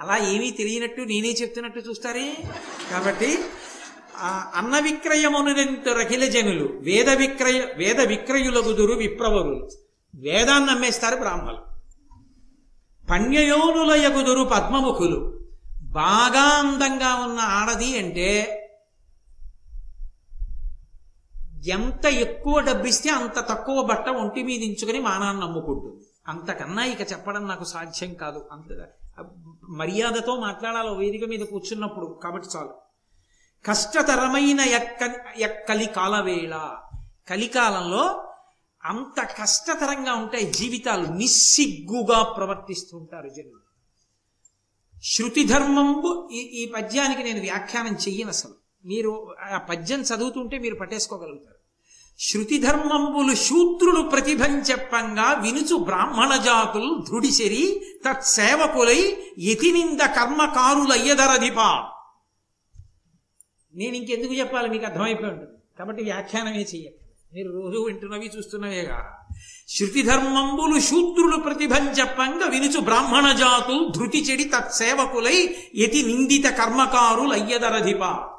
అలా 0.00 0.16
ఏమీ 0.32 0.48
తెలియనట్టు 0.50 1.02
నేనే 1.10 1.30
చెప్తున్నట్టు 1.32 1.80
చూస్తారే? 1.88 2.26
కాబట్టి 2.90 3.30
అన్న 4.58 4.74
విక్రయమునంత 4.78 5.88
రఖిల 5.98 6.24
జనులు 6.34 6.66
వేద 6.82 7.10
విక్రయ 7.22 7.58
వేద 7.76 8.00
విక్రయులగుదురు 8.12 8.94
విప్రవరులు. 9.02 9.70
వేదాన్ని 10.14 10.70
అమ్మేస్తారు 10.70 11.16
బ్రాహ్మలు. 11.16 11.62
పణ్యయోనుల 13.10 13.92
ఎగుదురు 14.08 14.44
పద్మముఖులు. 14.44 15.18
బాగా 16.02 16.44
అందంగా 16.60 17.10
ఉన్న 17.24 17.40
ఆడది 17.58 17.90
అంటే 17.98 18.28
ఎంత 21.76 22.04
ఎక్కువ 22.24 22.56
డబ్బిస్తే 22.60 23.08
అంత 23.10 23.38
తక్కువ 23.50 23.78
బట్ట 23.82 24.08
ఒంటి 24.22 24.42
మీద 24.42 24.60
ఇంచుకొని 24.62 25.00
మానాన్ని 25.00 25.42
నమ్ముకుంటుంది. 25.42 26.04
అంతకన్నా 26.28 26.84
ఇక 26.84 27.12
చెప్పడం 27.12 27.44
నాకు 27.48 27.64
సాధ్యం 27.64 28.14
కాదు 28.14 28.42
అంత 28.52 28.70
మర్యాదతో 29.68 30.40
మాట్లాడాలి 30.40 30.96
వేదిక 30.96 31.24
మీద 31.24 31.40
కూర్చున్నప్పుడు. 31.40 32.20
కాబట్టి 32.22 32.48
చాలు. 32.56 32.74
కష్టతరమైన 33.66 34.60
ఎక్క 34.60 35.24
ఎక్కలి 35.36 35.86
కాలవేళ 35.86 36.78
కలికాలంలో 37.30 38.22
అంత 38.84 39.28
కష్టతరంగా 39.42 40.14
ఉంటాయి 40.14 40.52
జీవితాలు 40.52 41.06
నిస్సిగ్గుగా 41.06 42.22
ప్రవర్తిస్తుంటారు 42.22 43.28
జనులు. 43.28 43.66
శృతి 45.04 45.44
ధర్మంబు 45.44 46.28
ఈ 46.32 46.38
ఈ 46.38 46.72
పద్యానికి 46.76 47.22
నేను 47.22 47.40
వ్యాఖ్యానం 47.40 47.94
చెయ్యను 47.94 48.28
అసలు. 48.28 48.54
మీరు 48.84 49.34
ఆ 49.40 49.58
పద్యం 49.58 50.00
చదువుతుంటే 50.00 50.58
మీరు 50.58 50.74
పట్టేసుకోగలుగుతారు. 50.74 51.55
శృతి 52.18 52.58
ధర్మంబులు 52.58 53.34
శూద్రులు 53.34 54.02
ప్రతిభం 54.02 54.58
చెప్పంగా 54.58 55.32
వినుచు 55.32 55.76
బ్రాహ్మణ 55.76 56.36
జాతులు 56.36 57.04
దృఢిసెరి 57.10 57.80
తత్సేవకులై 58.08 59.16
యతినింద 59.38 60.00
కర్మకారులయ్యదరధిపా. 60.00 61.90
నేను 63.74 63.94
ఇంకెందుకు 63.96 64.34
చెప్పాలి? 64.34 64.68
మీకు 64.68 64.84
అర్థమైపోయి 64.84 65.32
ఉంటుంది. 65.32 65.50
కాబట్టి 65.78 66.04
వ్యాఖ్యానమే 66.04 66.66
చెయ్యక 66.74 66.92
మీరు 67.34 67.48
రోజు 67.48 67.78
వింటున్నవి 67.78 68.30
చూస్తున్నవేగా 68.38 69.26
శృతి 69.68 70.02
ధర్మంబులు 70.02 70.80
శూద్రులు 70.80 71.36
ప్రతిభం 71.36 71.88
చెప్పంగా 71.88 72.46
వినుచు 72.46 72.80
బ్రాహ్మణ 72.80 73.32
జాతులు 73.32 73.88
ధృతి 73.96 74.18
చెడి 74.18 74.44
తత్సేవకులై 74.44 75.56
యతి 75.76 76.02
నిందిత 76.02 76.46
కర్మకారులయ్యదరధిప. 76.46 78.35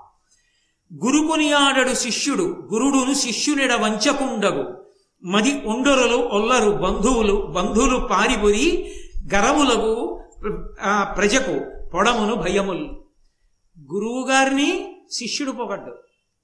గురుకునియాడడు 0.93 1.93
శిష్యుడు 1.93 2.69
గురుడును 2.73 3.13
శిష్యునిడ 3.13 3.73
వంచకుండగు. 3.73 4.85
మది 5.23 5.61
ఉండరులు 5.65 6.15
ఒల్లరు 6.15 6.71
బంధువులు 6.71 7.33
బంధువులు 7.33 7.97
పారిబురి 7.97 8.93
గరవులకు 9.33 10.21
ప్రజకు 11.17 11.87
పొడమును 11.89 12.35
భయములు. 12.35 13.05
గురువు 13.93 14.27
గారిని 14.27 14.97
శిష్యుడు 15.11 15.51
పొగడ్డు. 15.51 15.95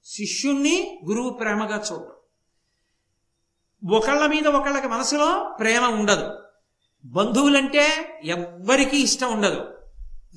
శిష్యుణ్ణి 0.04 1.00
గురువు 1.08 1.30
ప్రేమగా 1.30 1.82
చూడడం. 1.92 2.10
ఒకళ్ళ 3.96 4.26
మీద 4.26 4.46
ఒకళ్ళకి 4.46 4.86
మనసులో 4.86 5.56
ప్రేమ 5.60 5.84
ఉండదు. 5.84 6.30
బంధువులంటే 7.04 7.86
ఎవ్వరికీ 8.24 8.96
ఇష్టం 8.96 9.32
ఉండదు. 9.32 9.73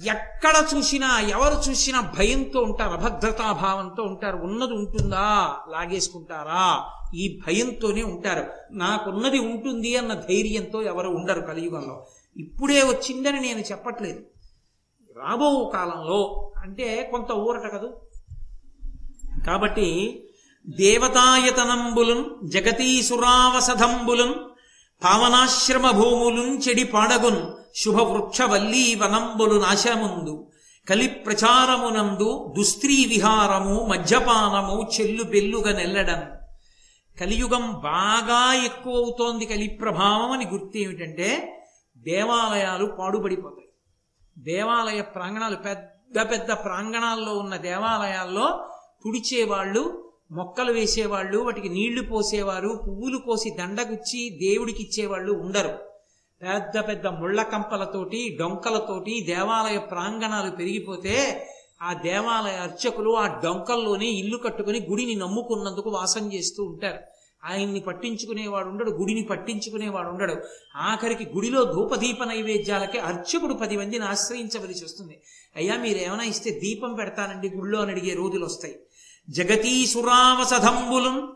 ఎక్కడ 0.05 0.65
చూసినా 0.75 1.19
ఎవరు 1.19 1.69
చూసినా 1.69 2.01
భయంతో 2.01 2.61
ఉంటారు 2.61 2.89
అభద్రతాభావంతో 2.89 4.03
ఉంటారు. 4.03 4.37
ఉన్నది 4.37 4.73
ఉంటుందా? 4.73 5.55
లాగేసుకుంటారా? 5.69 6.85
ఈ 7.15 7.39
భయంతోనే 7.47 8.03
ఉంటారు. 8.03 8.47
నాకున్నది 8.71 9.39
ఉంటుంది 9.39 9.97
అన్న 9.97 10.13
ధైర్యంతో 10.13 10.81
ఎవరు 10.81 11.09
ఉండరు 11.09 11.41
కలియుగంలో. 11.41 12.05
ఇప్పుడే 12.37 12.83
వచ్చిందని 12.83 13.39
నేను 13.39 13.59
చెప్పట్లేదు. 13.59 14.19
రాబో 15.17 15.71
కాలంలో 15.73 16.51
అంటే 16.57 17.07
కొంత 17.11 17.31
ఊరట 17.31 17.71
కదూ? 17.71 17.87
కాబట్టి 19.47 20.23
దేవతాయతనంబులున్ 20.69 22.47
జగతీసురావసధంబులున్ 22.47 24.33
పావనాశ్రమ 25.03 25.91
భూములున్ 25.91 26.61
చెడి 26.69 26.83
పాడగున్ 26.83 27.51
శుభవృక్షవల్లీ 27.75 28.95
వనంబులు 28.95 29.61
నాశముందు 29.61 30.51
కలి 30.89 31.07
ప్రచారమునందు 31.07 32.53
దుస్త్రీ 32.57 33.05
విహారము 33.05 33.85
మద్యపానము 33.85 34.89
చెల్లు 34.99 35.23
బెల్లుగా 35.23 35.73
నెల్లడం. 35.73 36.31
కలియుగం 37.21 37.73
బాగా 37.73 38.53
ఎక్కువ 38.53 38.95
అవుతోంది 38.95 39.45
కలి 39.45 39.67
ప్రభావం 39.67 40.31
అని 40.31 40.45
గుర్తు 40.45 40.77
ఏమిటంటే 40.77 41.61
దేవాలయాలు 41.97 42.85
పాడుబడిపోతాయి. 42.85 43.69
దేవాలయ 44.37 45.01
ప్రాంగణాలు 45.01 45.55
పెద్ద 45.55 46.31
పెద్ద 46.31 46.51
ప్రాంగణాల్లో 46.51 47.37
ఉన్న 47.37 47.55
దేవాలయాల్లో 47.55 48.65
తుడిచేవాళ్ళు 49.05 50.06
మొక్కలు 50.31 50.71
వేసేవాళ్ళు 50.71 51.37
వాటికి 51.37 51.69
నీళ్ళు 51.69 52.01
పోసేవారు 52.01 52.81
పువ్వులు 52.87 53.17
కోసి 53.17 53.49
దండగుచ్చి 53.49 54.29
దేవుడికి 54.29 54.83
ఇచ్చేవాళ్ళు 54.83 55.33
ఉండరు. 55.33 55.77
పెద్ద 56.41 56.87
పెద్ద 56.87 57.07
ముళ్ళ 57.07 57.43
కంపలతోటి 57.43 58.37
డొంకలతోటి 58.39 59.21
దేవాలయ 59.21 59.77
ప్రాంగణాలు 59.77 60.51
పెరిగిపోతే 60.51 61.47
ఆ 61.81 61.93
దేవాలయ 61.93 62.51
అర్చకులు 62.51 63.11
ఆ 63.15 63.41
డొంకల్లోనే 63.41 64.05
ఇల్లు 64.05 64.37
కట్టుకుని 64.37 64.87
గుడిని 64.89 65.15
నమ్ముకున్నందుకు 65.15 65.89
వాసం 65.89 66.33
చేస్తూ 66.33 66.63
ఉంటారు. 66.63 66.99
ఆయన్ని 67.45 67.79
పట్టించుకునేవాడు 67.79 68.67
ఉండడు 68.67 68.91
గుడిని 68.91 69.21
పట్టించుకునేవాడు 69.21 70.07
ఉండడు. 70.07 70.35
ఆఖరికి 70.75 71.29
గుడిలో 71.35 71.63
ధూపదీప 71.63 72.23
నైవేద్యాలకి 72.23 72.99
అర్చకుడు 72.99 73.53
పది 73.53 73.77
మందిని 73.77 74.05
ఆశ్రయించవలసి 74.05 74.83
వస్తుంది. 74.85 75.21
అయ్యా 75.55 75.77
మీరు 75.77 75.97
ఏమైనా 75.97 76.23
ఇస్తే 76.23 76.51
దీపం 76.51 76.93
పెడతానండి 76.93 77.49
గుడిలో 77.49 77.81
అని 77.81 77.91
అడిగే 77.91 78.13
రోజులు 78.13 78.45
వస్తాయి 78.45 78.79
జగతీసురావసధంబులం. 79.29 81.35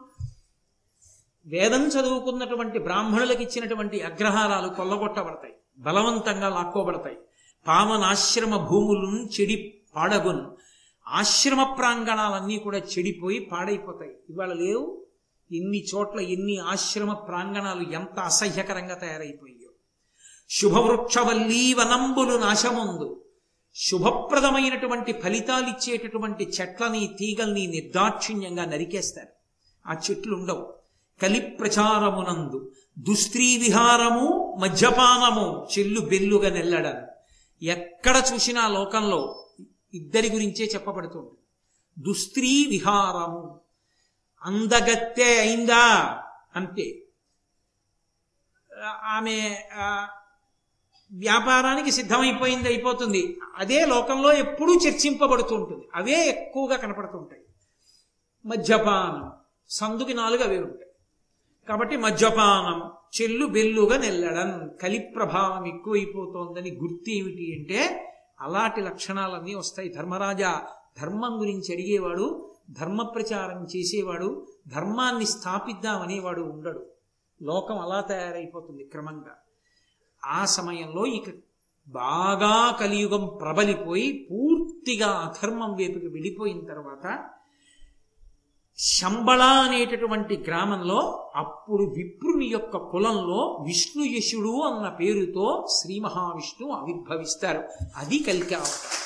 వేదం 1.46 1.88
చదువుకున్నటువంటి 1.88 2.80
బ్రాహ్మణులకు 2.80 3.42
ఇచ్చినటువంటి 3.42 4.02
అగ్రహారాలు 4.02 4.70
కొల్లగొట్టబడతాయి 4.70 5.54
బలవంతంగా 5.78 6.50
లాక్కోబడతాయి. 6.50 7.18
పావనాశ్రమ 7.68 8.58
భూములను 8.58 9.18
చెడి 9.18 9.82
పాడగున్. 9.96 10.46
ఆశ్రమ 11.08 11.64
ప్రాంగణాలన్నీ 11.64 12.58
కూడా 12.58 12.78
చెడిపోయి 12.78 13.40
పాడైపోతాయి. 13.40 14.12
ఇవాళ 14.30 14.54
లేవు. 14.54 15.06
ఎన్ని 15.52 15.86
చోట్ల 15.96 16.20
ఎన్ని 16.20 16.58
ఆశ్రమ 16.58 17.14
ప్రాంగణాలు 17.14 17.82
ఎంత 17.82 18.20
అసహ్యకరంగా 18.20 18.96
తయారైపోయాయో. 18.96 19.70
శుభవృక్షవల్లీ 20.50 21.74
వనంబులు 21.74 22.38
నాశముందు. 22.38 23.22
శుభప్రదమైనటువంటి 23.75 25.13
ఫలితాలిచ్చేటటువంటి 25.13 26.44
చెట్లని 26.44 27.16
తీగల్ని 27.20 27.68
నిర్దాక్షిణ్యంగా 27.68 28.66
నరికేస్తారు. 28.66 29.28
ఆ 29.88 29.94
చెట్లు 29.94 30.36
ఉండవు. 30.36 30.74
కలి 31.22 31.40
ప్రచారమునందు 31.40 32.72
దుస్త్రీ 33.00 33.58
విహారము 33.58 34.58
మద్యపానము 34.62 35.68
చెల్లు 35.78 36.01
బెల్లుగా 36.01 36.50
నెల్లడం 36.50 37.08
ఎక్కడ 37.62 38.24
చూసినా 38.34 38.68
లోకంలో 38.68 39.50
ఇద్దరి 39.94 40.30
గురించే 40.30 40.66
చెప్పబడుతుంది. 40.66 41.32
దుస్త్రీ 42.00 42.66
విహారము 42.70 43.60
అందగత్తే 44.44 45.40
అయిందా? 45.40 46.24
అంటే 46.56 47.04
ఆమె 49.04 49.63
వ్యాపారానికి 51.13 51.91
సిద్ధమైపోయింది 51.91 52.68
అయిపోతుంది. 52.68 53.39
అదే 53.56 53.86
లోకంలో 53.86 54.34
ఎప్పుడూ 54.34 54.75
చర్చింపబడుతూ 54.75 55.56
ఉంటుంది. 55.56 55.89
అవే 55.96 56.27
ఎక్కువగా 56.27 56.77
కనపడుతుంటాయి. 56.77 57.41
మద్యపానం. 58.46 59.32
సందుకి 59.70 60.13
నాలుగు 60.13 60.44
అవే 60.44 60.60
ఉంటాయి. 60.60 60.91
కాబట్టి 61.68 61.98
మద్యపానం 61.98 62.91
చెల్లు 63.22 63.46
బెల్లుగా 63.46 63.98
నెల్లడం 63.98 64.72
కలి 64.82 65.00
ప్రభావం 65.00 65.68
ఎక్కువైపోతోందని 65.68 66.72
గుర్తు 66.72 67.10
ఏమిటి 67.10 67.56
అంటే 67.60 68.08
అలాంటి 68.41 68.82
లక్షణాలన్నీ 68.82 69.56
వస్తాయి. 69.56 69.89
ధర్మరాజా 69.89 70.62
ధర్మం 71.01 71.39
గురించి 71.39 71.74
అడిగేవాడు 71.74 72.51
ధర్మ 72.70 73.03
ప్రచారం 73.03 73.68
చేసేవాడు 73.75 74.48
ధర్మాన్ని 74.68 75.25
స్థాపిద్దామనేవాడు 75.25 76.41
ఉండడు. 76.41 76.86
లోకం 77.41 77.80
అలా 77.80 78.01
తయారైపోతుంది 78.01 78.84
క్రమంగా. 78.84 79.36
ఆ 80.25 80.46
సమయంలో 80.46 81.06
ఇక 81.06 81.24
బాగా 81.88 82.78
కలియుగం 82.82 83.38
ప్రబలిపోయి 83.42 84.28
పూర్తిగా 84.32 85.08
అధర్మం 85.08 85.75
వైపుకి 85.75 86.08
వెళ్ళిపోయిన 86.08 86.60
తర్వాత 86.66 87.24
శంబళ 88.78 89.42
అనేటటువంటి 89.42 90.38
గ్రామంలో 90.38 91.32
అప్పుడు 91.36 91.84
విప్రుని 91.84 92.46
యొక్క 92.46 92.78
కులంలో 92.78 93.63
విష్ణుయశుడు 93.68 94.62
అన్న 94.62 94.90
పేరుతో 94.90 95.68
శ్రీ 95.72 96.00
మహావిష్ణువు 96.00 96.74
ఆవిర్భవిస్తారు. 96.74 97.63
అది 97.96 98.20
కల్కావతారం. 98.20 99.01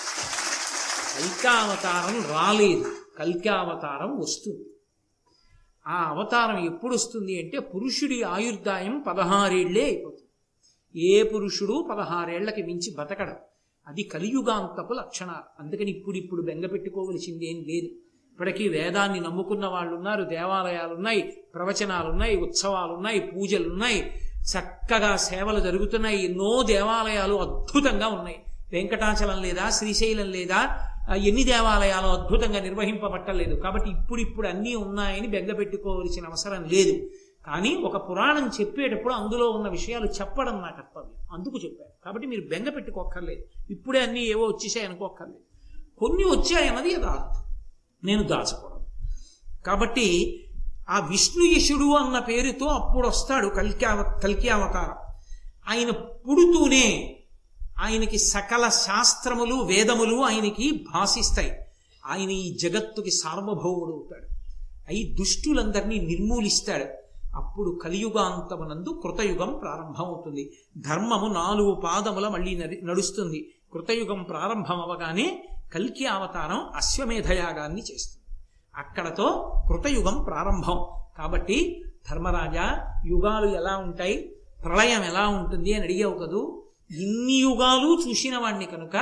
కల్కావతారం 1.18 2.24
రాలేదు. 2.32 2.96
కల్కావతారం 3.20 4.20
వస్తుంది. 4.20 4.70
ఆ 5.88 6.04
అవతారం 6.04 6.66
ఎప్పుడు 6.66 6.94
వస్తుంది 6.94 7.42
అంటే 7.42 7.60
పురుషుడి 7.60 8.24
ఆయుర్దాయం 8.24 9.04
పదహారేళ్ళే 9.08 9.84
అయిపోతుంది. 9.84 10.25
ఏ 10.96 11.24
పురుషుడు 11.24 11.88
పదహారేళ్ళకి 11.92 12.64
మించి 12.64 12.96
బతకడం? 13.00 13.36
అది 13.88 14.04
కలియుగాంతపు 14.04 14.94
లక్షణాలు. 14.94 15.64
అందుకని 15.64 15.92
ఇప్పుడిప్పుడు 15.92 16.42
బెంగ 16.42 16.66
పెట్టుకోవలసింది 16.66 17.50
ఏం 17.50 17.58
లేదు. 17.58 17.86
ఇప్పటికీ 18.32 18.68
వేదాన్ని 18.70 19.20
నమ్ముకున్న 19.20 19.66
వాళ్ళు 19.66 19.96
ఉన్నారు 19.96 20.24
దేవాలయాలు 20.24 20.94
ఉన్నాయి 20.94 21.22
ప్రవచనాలు 21.56 22.10
ఉన్నాయి 22.10 22.38
ఉత్సవాలు 22.38 22.92
ఉన్నాయి 22.92 23.20
పూజలు 23.20 23.70
ఉన్నాయి 23.70 24.12
చక్కగా 24.42 25.16
సేవలు 25.16 25.60
జరుగుతున్నాయి. 25.60 26.26
ఎన్నో 26.26 26.64
దేవాలయాలు 26.64 27.36
అద్భుతంగా 27.36 28.08
ఉన్నాయి. 28.08 28.38
వెంకటాచలం 28.72 29.44
లేదా 29.44 29.70
శ్రీశైలం 29.70 30.32
లేదా 30.32 30.80
ఎన్ని 31.18 31.44
దేవాలయాలు 31.44 32.08
అద్భుతంగా 32.08 32.60
నిర్వహింపబట్టలేదు. 32.60 33.56
కాబట్టి 33.56 33.90
ఇప్పుడిప్పుడు 33.90 34.48
అన్నీ 34.48 34.76
ఉన్నాయని 34.76 35.28
బెంగ 35.28 35.52
పెట్టుకోవలసిన 35.52 36.26
అవసరం 36.26 36.64
లేదు. 36.64 37.10
కానీ 37.46 37.76
ఒక 37.76 38.10
పురాణం 38.10 38.52
చెప్పేటప్పుడు 38.62 39.14
అందులో 39.14 39.50
ఉన్న 39.50 39.70
విషయాలు 39.70 40.06
చెప్పడం 40.06 40.54
నా 40.54 40.70
కర్తవ్యం. 40.70 41.28
అందుకు 41.32 41.58
చెప్పాను. 41.58 41.92
కాబట్టి 42.06 42.28
మీరు 42.28 42.42
బెంగ 42.42 42.70
పెట్టుకోక్కర్లేదు. 42.70 43.44
ఇప్పుడే 43.70 44.02
అన్నీ 44.02 44.20
ఏవో 44.20 44.46
వచ్చేసాయి 44.46 44.86
అనుకోక్కర్లేదు. 44.86 45.40
కొన్ని 45.98 46.24
వచ్చాయన్నది 46.24 46.94
యథార్థం. 46.94 47.56
నేను 48.04 48.24
దాచకూడదు. 48.24 48.86
కాబట్టి 49.66 50.40
ఆ 50.90 51.00
విష్ణుయశుడు 51.00 51.94
అన్న 51.94 52.20
పేరుతో 52.20 52.66
అప్పుడు 52.66 53.08
వస్తాడు 53.08 53.48
కల్క్యావ 53.48 54.20
కల్కి 54.24 54.50
ఆయన 54.50 55.90
పుడుతూనే 55.90 57.20
ఆయనకి 57.80 58.18
సకల 58.18 58.68
శాస్త్రములు 58.68 59.56
వేదములు 59.56 60.22
ఆయనకి 60.22 60.86
భాషిస్తాయి 60.94 61.52
ఆయన 62.06 62.30
ఈ 62.30 62.58
జగత్తుకి 62.58 63.12
సార్వభౌముడు 63.12 63.92
అవుతాడు. 63.92 64.26
అయి 64.90 65.16
దుష్టులందరినీ 65.20 66.00
నిర్మూలిస్తాడు. 66.00 67.05
అప్పుడు 67.36 67.80
కలియుగాంతమునందు 67.84 69.02
కృతయుగం 69.04 69.60
ప్రారంభమవుతుంది. 69.62 70.52
ధర్మము 70.78 71.34
నాలుగు 71.34 71.76
పాదముల 71.76 72.28
మళ్ళీ 72.28 72.82
నడుస్తుంది. 72.84 73.54
కృతయుగం 73.74 74.24
ప్రారంభం 74.24 74.82
అవగానే 74.82 75.48
కల్కి 75.74 76.06
అవతారం 76.06 76.70
అశ్వమేధయాగాన్ని 76.76 77.82
చేస్తుంది. 77.82 78.42
అక్కడతో 78.76 79.54
కృతయుగం 79.70 80.24
ప్రారంభం. 80.24 80.86
కాబట్టి 81.18 81.84
ధర్మరాజా 82.12 82.94
యుగాలు 83.06 83.46
ఎలా 83.46 83.78
ఉంటాయి? 83.78 84.36
ప్రళయం 84.64 85.04
ఎలా 85.04 85.28
ఉంటుంది 85.28 85.74
అని 85.74 85.84
అడిగావు 85.84 86.14
కదూ? 86.14 86.62
ఇన్ని 86.92 87.34
యుగాలు 87.34 88.10
చూసిన 88.10 88.38
వాణ్ణి 88.38 88.66
కనుక 88.66 88.96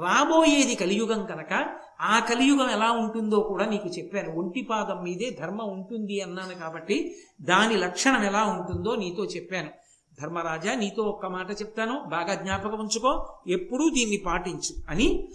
రాబోయేది 0.00 0.74
కలియుగం 0.74 1.26
కనుక 1.26 1.66
ఆ 2.02 2.18
కలియుగం 2.18 2.70
ఎలా 2.70 2.92
ఉంటుందో 2.92 3.40
కూడా 3.40 3.66
నీకు 3.66 3.88
చెప్పాను. 3.88 4.38
ఒంటి 4.38 4.62
పాదం 4.62 5.04
మీదే 5.04 5.38
ధర్మం 5.40 5.70
ఉంటుంది 5.70 6.20
అన్నాను 6.20 6.60
కాబట్టి 6.60 7.14
దాని 7.42 7.76
లక్షణం 7.76 8.22
ఎలా 8.22 8.44
ఉంటుందో 8.44 8.96
నీతో 8.96 9.24
చెప్పాను. 9.24 9.68
ధర్మరాజా 10.22 10.74
నీతో 10.74 11.02
ఒక్క 11.02 11.26
మాట 11.26 11.50
చెప్తాను. 11.50 12.04
బాగా 12.08 12.34
జ్ఞాపకం 12.34 12.78
ఉంచుకో. 12.78 13.28
ఎప్పుడూ 13.46 13.90
దీన్ని 13.90 14.16
పాటించు 14.16 14.74
అని 14.90 15.28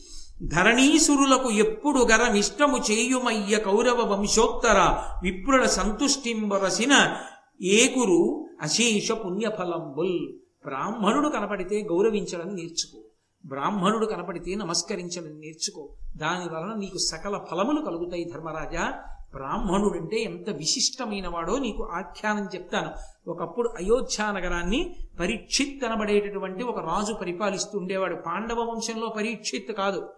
ధరణీసురులకు 0.44 1.50
ఎప్పుడు 1.50 2.00
గరమిష్టము 2.00 2.78
చేయుమయ్య 2.78 3.58
కౌరవ 3.58 4.14
వంశోత్తర 4.14 4.98
విప్రుల 5.24 5.66
సంతుష్టింబరసిన 5.66 7.18
ఏకురు 7.62 8.46
అశేష 8.62 9.12
పుణ్యఫలంబుల్ 9.12 10.20
బ్రాహ్మణుడు 10.66 11.30
కనపడితే 11.30 11.88
గౌరవించడం 11.92 12.56
నేర్చుకో. 12.56 13.07
బ్రాహ్మణుడు 13.46 14.06
కనపడితే 14.06 14.56
నమస్కరించడం 14.56 15.40
నేర్చుకో. 15.40 15.90
దాని 16.18 16.56
వలన 16.56 16.76
నీకు 16.80 16.98
సకల 16.98 17.46
ఫలములు 17.52 17.82
కలుగుతాయి 17.82 18.24
ధర్మరాజా. 18.24 19.04
బ్రాహ్మణుడంటే 19.36 20.20
ఎంత 20.20 20.50
విశిష్టమైన 20.50 21.28
వాడో 21.28 21.60
నీకు 21.60 21.84
ఆఖ్యానం 21.84 22.50
చెప్తాను. 22.56 22.92
ఒకప్పుడు 23.30 23.70
అయోధ్య 23.70 24.24
నగరాన్ని 24.24 24.96
పరీక్షిత్ 25.20 25.86
అనబడేటటువంటి 25.86 26.64
ఒక 26.64 26.80
రాజు 26.80 27.14
పరిపాలిస్తూ 27.14 27.80
ఉండేవాడు. 27.80 28.16
పాండవ 28.16 28.60
వంశంలో 28.60 29.10
పరీక్షిత్ 29.10 29.72
కాదు. 29.72 30.10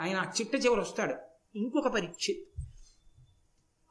ఆయన 0.00 0.24
చిట్ట 0.40 0.54
చివరి 0.54 0.80
వస్తాడు. 0.80 1.14
ఇంకొక 1.56 1.88
పరీక్షిత్. 1.88 2.62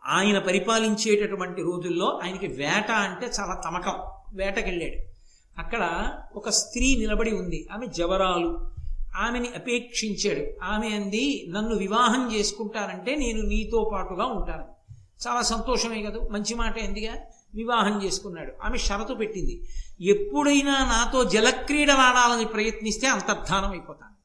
ఆయన 0.06 0.39
పరిపాలించేటటువంటి 0.39 1.62
రోజుల్లో 1.62 2.19
ఆయనకి 2.23 2.47
వేట 2.47 2.91
అంటే 2.91 3.32
చాలా 3.39 3.62
తమకం. 3.65 3.93
వేటకెళ్ళాడు. 4.34 5.17
అక్కడ 5.60 6.13
ఒక 6.36 6.50
స్త్రీ 6.50 6.95
నిలబడి 6.95 7.32
ఉంది. 7.32 7.67
ఆమె 7.71 7.88
జవరాలు. 7.88 8.77
ఆమెని 9.18 9.50
అపేక్షించాడు. 9.50 10.66
ఆమె 10.66 10.88
అంది 10.88 11.46
నన్ను 11.50 11.76
వివాహం 11.76 12.36
చేసుకుంటానంటే 12.36 13.16
నేను 13.16 13.42
నీతో 13.42 13.90
పాటుగా 13.94 14.26
ఉంటాను. 14.26 14.94
చాలా 15.28 15.42
సంతోషమే 15.42 16.04
కదా 16.04 16.20
మంచి 16.32 16.56
మాట 16.56 16.78
ఎందుగా? 16.78 17.14
వివాహం 17.56 18.04
చేసుకున్నాడు. 18.04 18.54
ఆమె 18.64 18.78
షరతు 18.78 19.14
పెట్టింది. 19.14 19.68
ఎప్పుడైనా 20.02 20.72
నాతో 20.72 21.24
జలక్రీడలాడాలని 21.24 22.46
ప్రయత్నిస్తే 22.46 23.08
అంతర్ధానం 23.08 23.72
అయిపోతాను. 23.72 24.18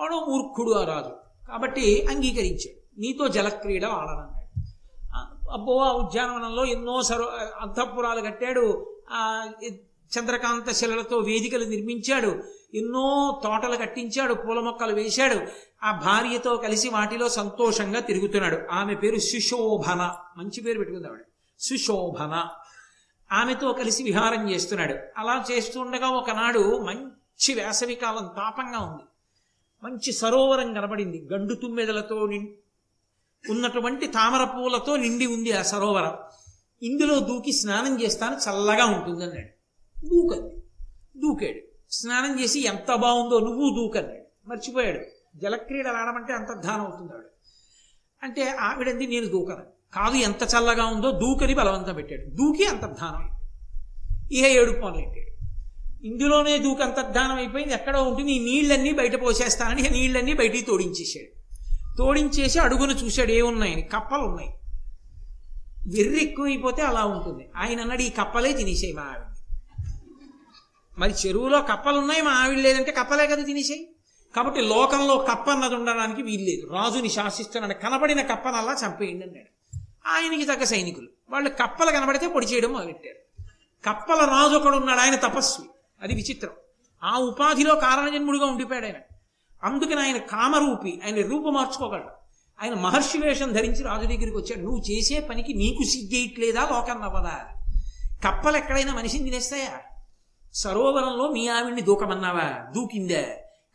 వాడు 0.00 0.14
మూర్ఖుడు 0.14 0.70
ఆ 0.72 0.84
రాజు. 0.84 1.10
కాబట్టి 1.48 2.06
అంగీకరించాడు. 2.06 3.00
నీతో 3.00 3.28
జలక్రీడ 3.28 3.84
ఆడనన్నాడు 3.84 4.42
అబ్బో 5.50 5.76
ఆ 5.76 5.92
ఉద్యానవనంలో 5.92 6.64
ఎన్నో 6.64 7.02
సరో 7.02 7.24
అంతఃపురాలు 7.60 8.20
కట్టాడు. 8.20 8.94
చంద్రకాంత 10.18 10.72
శిలలతో 10.72 11.16
వేదికలు 11.16 11.64
నిర్మించాడు. 11.64 12.42
ఎన్నో 12.74 13.40
తోటలు 13.44 13.76
కట్టించాడు 13.76 14.34
పూల 14.34 14.60
మొక్కలు 14.60 14.94
వేశాడు. 14.94 15.40
ఆ 15.82 16.00
భార్యతో 16.04 16.56
కలిసి 16.56 16.88
వాటిలో 16.88 17.28
సంతోషంగా 17.28 18.00
తిరుగుతున్నాడు. 18.00 18.58
ఆమె 18.72 18.94
పేరు 18.94 19.18
సుశోభన. 19.18 20.14
మంచి 20.36 20.60
పేరు 20.60 20.78
పెట్టుకుంది 20.78 21.08
ఆవిడ. 21.08 21.20
సుశోభన. 21.58 22.48
ఆమెతో 23.32 23.72
కలిసి 23.72 24.02
విహారం 24.02 24.50
చేస్తున్నాడు. 24.50 24.94
అలా 25.16 25.44
చేస్తుండగా 25.50 26.08
ఒకనాడు 26.08 26.78
మంచి 26.78 27.54
వేసవి 27.54 27.94
కాలం 27.94 28.30
తాపంగా 28.36 28.78
ఉంది. 28.78 29.02
మంచి 29.82 30.12
సరోవరం 30.12 30.74
కనబడింది. 30.74 31.28
గండు 31.32 31.54
తుమ్మెదలతో 31.54 32.26
నిం 32.26 32.54
ఉన్నటువంటి 33.50 34.06
తామర 34.06 34.44
పూలతో 34.44 34.96
నిండి 34.96 35.26
ఉంది 35.26 35.52
ఆ 35.52 35.62
సరోవరం. 35.62 36.16
ఇందులో 36.82 37.18
దూకి 37.18 37.52
స్నానం 37.52 38.02
చేస్తాను 38.02 38.36
చల్లగా 38.36 38.86
ఉంటుంది 38.86 39.24
అన్నాడు 39.24 39.51
దూకంది 40.04 40.56
దూకాడు. 41.16 41.60
స్నానం 41.90 42.42
చేసి 42.42 42.64
ఎంత 42.64 42.94
బాగుందో 42.94 43.38
నువ్వు 43.38 43.76
దూకన్నాడు 43.76 44.48
మర్చిపోయాడు. 44.48 45.00
జలక్రీడలు 45.36 45.92
ఆడమంటే 45.92 46.32
అంతర్ధానం 46.32 46.80
అవుతుంది 46.80 47.12
ఆవిడ. 47.12 47.24
అంటే 48.22 48.48
ఆవిడంది 48.48 49.06
నేను 49.06 49.26
దూకను. 49.26 49.62
కాదు 49.94 50.16
ఎంత 50.16 50.42
చల్లగా 50.42 50.84
ఉందో 50.84 51.10
దూకని 51.10 51.54
బలవంతం 51.54 51.94
పెట్టాడు. 51.94 52.30
దూకి 52.30 52.64
అంతర్ధానం 52.64 53.16
అయిపోయింది 53.16 53.42
ఇక 54.38 54.44
ఏడు 54.44 54.72
పనులు 54.72 54.92
పెట్టాడు 54.92 55.32
ఇందులోనే 56.06 56.58
దూకి 56.58 56.82
అంతర్ధానం 56.82 57.36
అయిపోయింది. 57.36 57.74
ఎక్కడో 57.74 58.02
ఉంటుంది. 58.02 58.32
ఈ 58.32 58.44
నీళ్ళన్నీ 58.44 58.92
బయట 58.92 59.22
పోసేస్తానని 59.22 59.82
నీళ్ళన్నీ 59.82 60.32
బయటికి 60.32 60.64
తోడించేశాడు. 60.64 61.42
తోడించేసి 61.98 62.58
అడుగును 62.58 62.92
చూశాడు. 62.92 63.32
ఏమున్నాయని? 63.32 63.82
కప్పలు 63.82 64.22
ఉన్నాయి 64.22 64.50
వెర్రి 65.96 66.24
ఎక్కువైపోతే 66.24 66.82
అలా 66.82 67.04
ఉంటుంది. 67.04 67.48
ఆయన 67.56 67.80
అన్నాడు 67.80 68.02
ఈ 68.02 68.08
కప్పలే 68.08 68.52
తినేసేయి 68.52 68.92
మా 68.92 69.02
ఆవిడ. 69.02 69.31
మరి 70.98 71.14
చెరువులో 71.26 71.62
కప్పలు 71.62 71.98
ఉన్నాయి 71.98 72.22
మా 72.22 72.30
ఆవిడ 72.30 72.58
లేదంటే 72.58 72.90
కప్పలే 72.90 73.26
కదా 73.26 73.42
తినేసాయి. 73.42 73.88
కాబట్టి 74.36 74.60
లోకంలో 74.60 75.16
కప్ప 75.16 75.50
అన్నది 75.50 75.74
ఉండడానికి 75.74 76.22
వీల్లేదు 76.22 76.72
రాజుని 76.72 77.08
శాసిస్తున్నాడు 77.08 77.74
కనబడిన 77.74 78.22
కప్పనల్లా 78.22 78.76
చంపేయండి 78.86 79.26
అన్నాడు. 79.26 79.78
ఆయనకి 80.06 80.44
తగ్గ 80.44 80.64
సైనికులు. 80.64 81.08
వాళ్ళు 81.30 81.50
కప్పలు 81.50 81.90
కనబడితే 81.90 82.28
పొడి 82.28 82.46
చేయడం 82.46 82.72
మొదలెట్టారు. 82.72 83.44
కప్పల 83.88 84.18
రాజు 84.18 84.56
ఒకడు 84.56 84.76
ఉన్నాడు 84.76 85.00
ఆయన 85.00 85.14
తపస్వి. 85.14 85.66
అది 86.02 86.14
విచిత్రం. 86.14 86.50
ఆ 87.04 87.18
ఉపాధిలో 87.18 87.74
కారణజన్ముడిగా 87.74 88.46
ఉండిపోయాడు 88.46 88.86
ఆయన. 88.86 88.94
అందుకని 89.62 90.00
ఆయన 90.00 90.16
కామరూపి 90.16 91.00
ఆయన 91.04 91.26
రూపు 91.26 91.48
మార్చుకోగలడు. 91.48 92.22
ఆయన 92.62 92.74
మహర్షి 92.74 93.18
వేషం 93.18 93.52
ధరించి 93.52 93.82
రాజు 93.82 94.06
దగ్గరికి 94.06 94.36
వచ్చాడు. 94.36 94.60
నువ్వు 94.60 94.82
చేసే 94.90 95.20
పనికి 95.20 95.54
నీకు 95.54 95.88
సిగ్గేయట్లేదా? 95.88 96.60
లోకం 96.60 97.00
నవ్వదా? 97.00 97.46
కప్పలు 98.28 98.56
ఎక్కడైనా 98.56 98.94
మనిషిని 98.94 99.24
తినేస్తాయా? 99.24 99.78
సరోవరంలో 100.54 101.32
మీ 101.32 101.48
ఆవిడ్ని 101.48 101.82
దూకమన్నావా? 101.82 102.72
దూకిందా? 102.72 103.24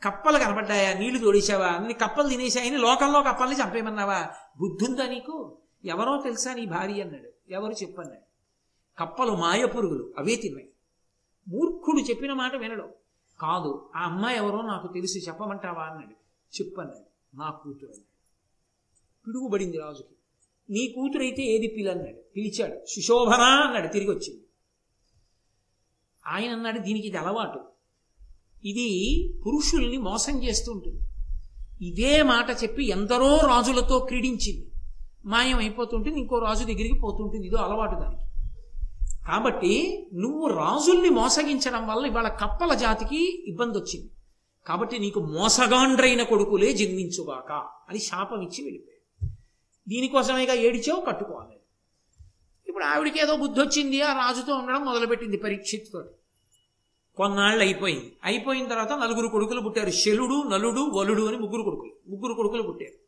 కప్పలు 0.04 0.38
కనపడ్డాయా? 0.38 0.94
నీళ్ళు 0.94 1.20
తోడేశావా? 1.20 1.68
అన్ని 1.68 1.94
కప్పలు 1.94 2.30
తినేశాయని 2.30 2.78
లోకంలో 2.78 3.22
కప్పల్ని 3.22 3.56
చంపేయమన్నావా? 3.56 4.30
బుద్ధుందా 4.60 5.06
నీకు? 5.06 5.58
ఎవరో 5.86 6.22
తెలుసా 6.22 6.54
నీ 6.54 6.66
భార్య 6.66 7.02
అన్నాడు. 7.02 7.52
ఎవరు 7.54 7.72
చెప్పన్నాడు? 7.72 8.28
కప్పలు 9.00 9.32
మాయ 9.32 9.66
పురుగులు 9.66 10.14
అవే 10.18 10.36
తిన్నాయి 10.36 10.70
మూర్ఖుడు 11.48 12.02
చెప్పిన 12.02 12.34
మాట 12.34 12.56
వినడు. 12.56 12.90
కాదు 13.40 13.90
ఆ 13.96 14.04
అమ్మాయి 14.04 14.38
ఎవరో 14.38 14.62
నాకు 14.62 14.94
తెలిసి 14.94 15.20
చెప్పమంటావా 15.20 15.84
అన్నాడు. 15.84 16.16
చెప్పన్నాడు. 16.62 17.36
నా 17.36 17.50
కూతురు 17.50 17.92
అన్నాడు. 17.92 18.08
పిడుగుబడింది 19.28 19.78
రాజుకి. 19.78 20.16
నీ 20.70 20.88
కూతురైతే 20.88 21.42
ఏది 21.42 21.68
పిల్లన్నాడు 21.68 22.18
పిలిచాడు. 22.36 22.86
సుశోభన 22.86 23.42
అన్నాడు 23.42 23.88
తిరిగి 23.88 24.10
వచ్చింది 24.10 24.47
ఆయన 26.28 26.52
అన్నాడు 26.52 26.80
దీనికి 26.80 27.08
ఇది 27.08 27.18
అలవాటు. 27.18 27.60
ఇది 28.64 28.88
పురుషుల్ని 29.46 29.98
మోసం 29.98 30.44
చేస్తూ 30.44 30.72
ఉంటుంది 30.72 31.02
ఇదే 31.82 32.24
మాట 32.24 32.64
చెప్పి 32.64 32.88
ఎందరో 32.88 33.38
రాజులతో 33.38 34.00
క్రీడించింది. 34.00 34.72
మాయం 35.26 35.58
అయిపోతుంటుంది 35.58 36.20
ఇంకో 36.20 36.40
రాజు 36.40 36.64
దగ్గరికి 36.64 37.00
పోతుంటుంది. 37.00 37.48
ఇదో 37.48 37.58
అలవాటు 37.58 37.96
దానికి. 37.96 38.24
కాబట్టి 39.28 40.06
నువ్వు 40.14 40.48
రాజుల్ని 40.48 41.10
మోసగించడం 41.10 41.88
వల్ల 41.88 42.06
ఇవాళ 42.06 42.28
కప్పల 42.28 42.74
జాతికి 42.74 43.44
ఇబ్బంది 43.48 43.78
వచ్చింది 43.78 44.10
కాబట్టి 44.66 45.00
నీకు 45.00 45.20
మోసగాండ్రైన 45.20 46.24
కొడుకులే 46.24 46.74
జన్మించుగాక 46.74 47.52
అని 47.90 48.00
శాపం 48.00 48.42
ఇచ్చి 48.42 48.64
వెళ్ళిపోయాడు. 48.64 49.34
దీనికోసమేగా 49.90 50.54
ఏడిచావు 50.54 51.02
కట్టుకోవాలి. 51.02 51.58
ఇప్పుడు 52.68 52.84
ఆవిడకి 52.84 53.20
ఏదో 53.20 53.38
బుద్ధి 53.38 53.62
వచ్చింది 53.62 54.02
ఆ 54.02 54.14
రాజుతో 54.14 54.56
ఉండడం 54.56 54.82
మొదలుపెట్టింది 54.82 55.38
పరీక్షిత్తో 55.38 56.06
కొన్నాళ్ళు 57.18 57.64
అయిపోయింది. 57.64 58.18
అయిపోయిన 58.24 58.68
తర్వాత 58.68 58.92
నలుగురు 58.92 59.28
కొడుకులు 59.28 59.62
పుట్టారు. 59.62 59.90
శలుడు 59.90 60.44
నలుడు 60.48 60.82
వలుడు 60.82 61.28
అని 61.28 61.38
ముగ్గురు 61.38 61.62
కొడుకులు. 61.62 61.92
ముగ్గురు 62.10 62.34
కొడుకులు 62.34 62.62
పుట్టారు. 62.62 63.08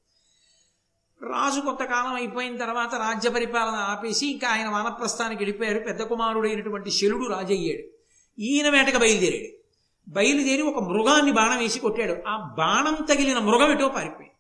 రాజు 1.32 1.60
కొంతకాలం 1.60 2.14
అయిపోయిన 2.14 2.58
తర్వాత 2.58 2.96
రాజ్య 2.96 3.30
పరిపాలన 3.30 3.76
ఆపేసి 3.76 4.32
ఇంకా 4.32 4.50
ఆయన 4.50 4.70
వానప్రస్థానికి 4.70 5.44
వెళ్ళిపోయారు. 5.44 5.80
పెద్ద 5.80 6.02
కుమారుడైనటువంటి 6.02 6.92
శలుడు 6.92 7.26
రాజయ్యాడు 7.26 7.84
ఈయన 8.42 8.70
వేటకు 8.70 8.98
బయలుదేరాడు. 8.98 9.60
బయలుదేరి 10.12 10.62
ఒక 10.62 10.84
మృగాన్ని 10.84 11.32
బాణం 11.32 11.60
వేసి 11.60 11.80
కొట్టాడు. 11.80 12.16
ఆ 12.28 12.56
బాణం 12.58 12.98
తగిలిన 13.10 13.40
మృగం 13.40 13.72
ఎటో 13.72 13.88
పారిపోయింది. 13.88 14.36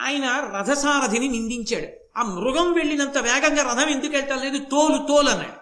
ఆయన 0.00 0.52
రథసారథిని 0.56 1.28
నిందించాడు. 1.28 1.86
ఆ 2.18 2.22
మృగం 2.22 2.72
వెళ్ళినంత 2.72 3.18
వేగంగా 3.18 3.70
రథం 3.70 3.88
ఎందుకు 3.88 4.12
వెళ్తాం 4.12 4.38
లేదు 4.42 4.58
తోలు 4.58 5.06
తోలు 5.08 5.28
అన్నాడు. 5.28 5.58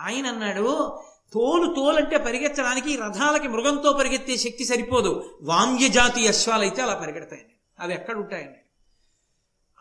ఆయన 0.00 0.26
అన్నాడు 0.26 0.98
తోలు 1.32 1.74
తోలంటే 1.74 2.18
పరిగెత్తడానికి 2.18 2.96
రథాలకి 2.96 3.48
మృగంతో 3.48 3.92
పరిగెత్తే 3.92 4.36
శక్తి 4.36 4.64
సరిపోదు. 4.64 5.38
వామ్య 5.42 5.88
అశ్వాలైతే 6.28 6.82
అలా 6.82 6.94
పరిగెడతాయండి. 6.94 7.82
అవి 7.82 7.94
ఎక్కడ 7.94 8.16
ఉంటాయండి? 8.16 8.58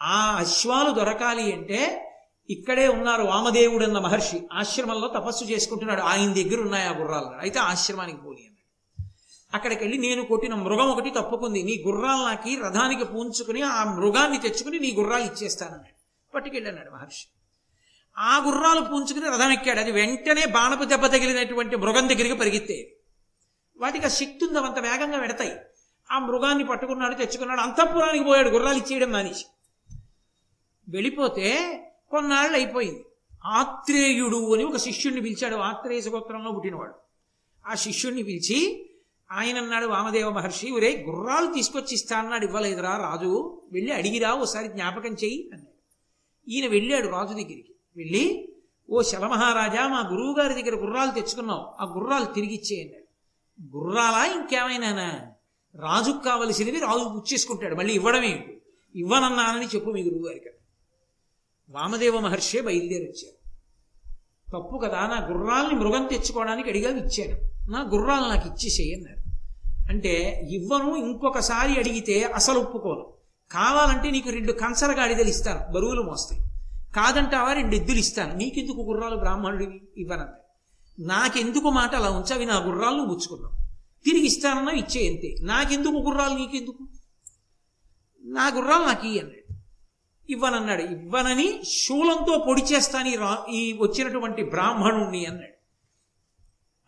ఆ 0.01 0.35
అశ్వాలు 0.37 0.91
దొరకాలి 0.91 1.53
అంటే 1.53 2.03
ఇక్కడే 2.49 2.87
ఉన్నారు 2.87 3.23
వామదేవుడు 3.23 3.83
అన్న 3.83 3.99
మహర్షి. 3.99 4.47
ఆశ్రమంలో 4.53 5.07
తపస్సు 5.07 5.45
చేసుకుంటున్నాడు. 5.45 6.01
ఆయన 6.01 6.33
దగ్గర 6.33 6.61
ఉన్నాయి 6.61 6.87
ఆ 6.87 6.97
గుర్రాలు. 6.97 7.39
అయితే 7.39 7.59
ఆశ్రమానికి 7.59 8.17
పోని 8.17 8.39
అన్నాడు. 8.39 8.57
అక్కడికి 9.53 9.83
వెళ్ళి 9.83 9.97
నేను 9.97 10.21
కొట్టిన 10.21 10.55
మృగం 10.55 10.89
ఒకటి 10.89 11.09
తప్పుకుంది. 11.09 11.63
నీ 11.63 11.83
గుర్రాలు 11.87 12.23
నాకి 12.23 12.59
రథానికి 12.63 13.03
పూంచుకుని 13.05 13.61
ఆ 13.61 13.93
మృగాన్ని 13.93 14.37
తెచ్చుకుని 14.37 14.79
నీ 14.79 14.91
గుర్రాలు 14.91 15.23
ఇచ్చేస్తానన్నాడు. 15.23 16.33
పట్టుకెళ్ళన్నాడు 16.35 16.89
మహర్షి. 16.91 17.27
ఆ 18.17 18.37
గుర్రాలు 18.37 18.81
పూంచుకుని 18.81 19.29
రథం 19.29 19.51
ఎక్కాడు. 19.51 19.79
అది 19.79 19.91
వెంటనే 19.91 20.45
బాణపు 20.45 20.83
దెబ్బ 20.83 21.05
తగిలినటువంటి 21.05 21.75
మృగం 21.75 22.09
దగ్గరికి 22.09 22.33
పరిగెత్తే. 22.33 22.95
వాటికి 23.77 24.05
ఆ 24.05 24.09
శక్తి 24.09 24.45
ఉంది 24.45 24.59
అంత 24.59 24.79
వేగంగా 24.79 25.19
పెడతాయి. 25.19 25.55
ఆ 26.11 26.19
మృగాన్ని 26.19 26.65
పట్టుకున్నాడు 26.65 27.15
తెచ్చుకున్నాడు 27.15 27.59
అంతఃపురానికి 27.59 28.23
పోయాడు. 28.23 28.49
గుర్రాలు 28.49 28.77
ఇచ్చేయడం 28.77 29.11
మానేసి. 29.11 29.45
వెళ్ళిపోతే 30.89 31.79
కొన్నాళ్ళు 32.09 32.57
అయిపోయింది. 32.57 33.05
ఆత్రేయుడు 33.45 34.53
అని 34.53 34.63
ఒక 34.63 34.77
శిష్యుణ్ణి 34.77 35.21
పిలిచాడు. 35.21 35.55
ఆత్రేయ 35.55 36.01
గోత్రంలో 36.09 36.51
పుట్టినవాడు. 36.51 36.93
ఆ 37.67 37.73
శిష్యుణ్ణి 37.73 38.23
పిలిచి 38.23 38.89
ఆయన 39.31 39.57
అన్నాడు 39.57 39.85
వామదేవ 39.85 40.29
మహర్షి 40.29 40.71
ఒరే 40.71 41.05
గుర్రాలు 41.09 41.53
తీసుకొచ్చి 41.53 41.93
ఇస్తా 41.93 42.17
అన్నాడు. 42.17 42.45
ఇవ్వలేదురా 42.45 42.97
రాజు 42.97 43.61
వెళ్ళి 43.71 43.91
అడిగిరా 43.91 44.33
ఓసారి 44.33 44.67
జ్ఞాపకం 44.67 45.13
చెయ్యి 45.13 45.49
అన్నాడు. 45.53 45.77
ఈయన 46.51 46.67
వెళ్ళాడు 46.67 47.07
రాజు 47.07 47.29
దగ్గరికి. 47.29 47.73
వెళ్ళి 47.97 48.49
ఓ 48.89 49.01
శలమహారాజా 49.01 49.87
మా 49.87 50.09
గురువు 50.11 50.35
గారి 50.39 50.61
దగ్గర 50.61 50.75
గుర్రాలు 50.75 51.11
తెచ్చుకున్నావు. 51.11 51.83
ఆ 51.83 51.93
గుర్రాలు 51.97 52.25
తిరిగిచ్చేయండి 52.25 52.95
గుర్రాలా? 53.77 54.25
ఇంకేమైనానా? 54.25 55.19
రాజుకు 55.75 56.17
కావలసినవి 56.17 56.79
రాజు 56.79 57.09
పుచ్చేసుకుంటాడు. 57.09 57.75
మళ్ళీ 57.75 57.93
ఇవ్వడమే 57.93 58.47
ఇవ్వనన్నానని 58.95 59.65
చెప్పు 59.65 59.89
మీ 59.89 60.03
గురువు 60.03 60.27
గారికి 60.27 60.49
వామదేవ 61.69 62.19
మహర్షే 62.19 62.61
బయలుదేరి 62.61 63.03
వచ్చారు 63.03 63.37
తప్పు 64.49 64.77
కదా 64.77 64.99
నా 64.99 65.27
గుర్రాల్ని 65.27 65.75
మృగం 65.75 66.07
తెచ్చుకోవడానికి 66.07 66.69
అడిగా 66.69 66.89
ఇచ్చాను. 66.89 67.71
నా 67.71 67.81
గుర్రాలు 67.81 68.25
నాకు 68.29 68.47
ఇచ్చేసేయి 68.47 68.95
అన్నారు. 68.95 69.27
అంటే 69.89 70.41
ఇవ్వను 70.49 70.95
ఇంకొకసారి 70.95 71.79
అడిగితే 71.79 72.23
అసలు 72.23 72.59
ఒప్పుకోను. 72.59 73.13
కావాలంటే 73.51 74.11
నీకు 74.11 74.29
రెండు 74.29 74.51
కంచర 74.51 74.97
గాడిదలు 74.97 75.29
ఇస్తాను. 75.29 75.73
బరువులు 75.73 76.01
మోస్తాయి. 76.01 76.41
కాదంటావా 76.95 77.53
రెండు 77.53 77.75
ఎద్దులు 77.75 77.97
ఇస్తాను. 77.97 78.35
నీకెందుకు 78.35 78.81
గుర్రాలు 78.81 79.15
బ్రాహ్మణుడివి 79.15 79.81
ఇవ్వనంటే? 79.97 80.43
నాకెందుకు 80.99 81.69
మాట 81.69 81.95
అలా 81.95 82.09
ఉంచవి? 82.09 82.45
నా 82.45 82.57
గుర్రాలు 82.57 82.95
నువ్వు 82.95 83.15
పుచ్చుకున్నావు 83.15 83.67
తిరిగి 84.05 84.25
ఇస్తానన్నా 84.25 84.71
ఇచ్చే 84.71 85.09
అంతే 85.09 85.35
నాకెందుకు 85.41 85.93
గుర్రాలు? 85.93 86.33
నీకెందుకు? 86.33 86.87
నా 88.23 88.51
గుర్రాలు 88.55 88.83
నాకు 88.85 89.05
ఇయ్యి 89.07 89.19
అన్నాడు. 89.19 89.53
ఇవ్వనన్నాడు. 90.29 90.81
ఇవ్వనని 90.81 91.63
శూలంతో 91.63 92.45
పొడి 92.47 92.61
చేస్తాను 92.61 93.07
ఈ 93.07 93.15
రా 93.15 93.45
ఈ 93.49 93.77
వచ్చినటువంటి 93.81 94.43
బ్రాహ్మణుణ్ణి 94.43 95.25
అన్నాడు. 95.25 95.57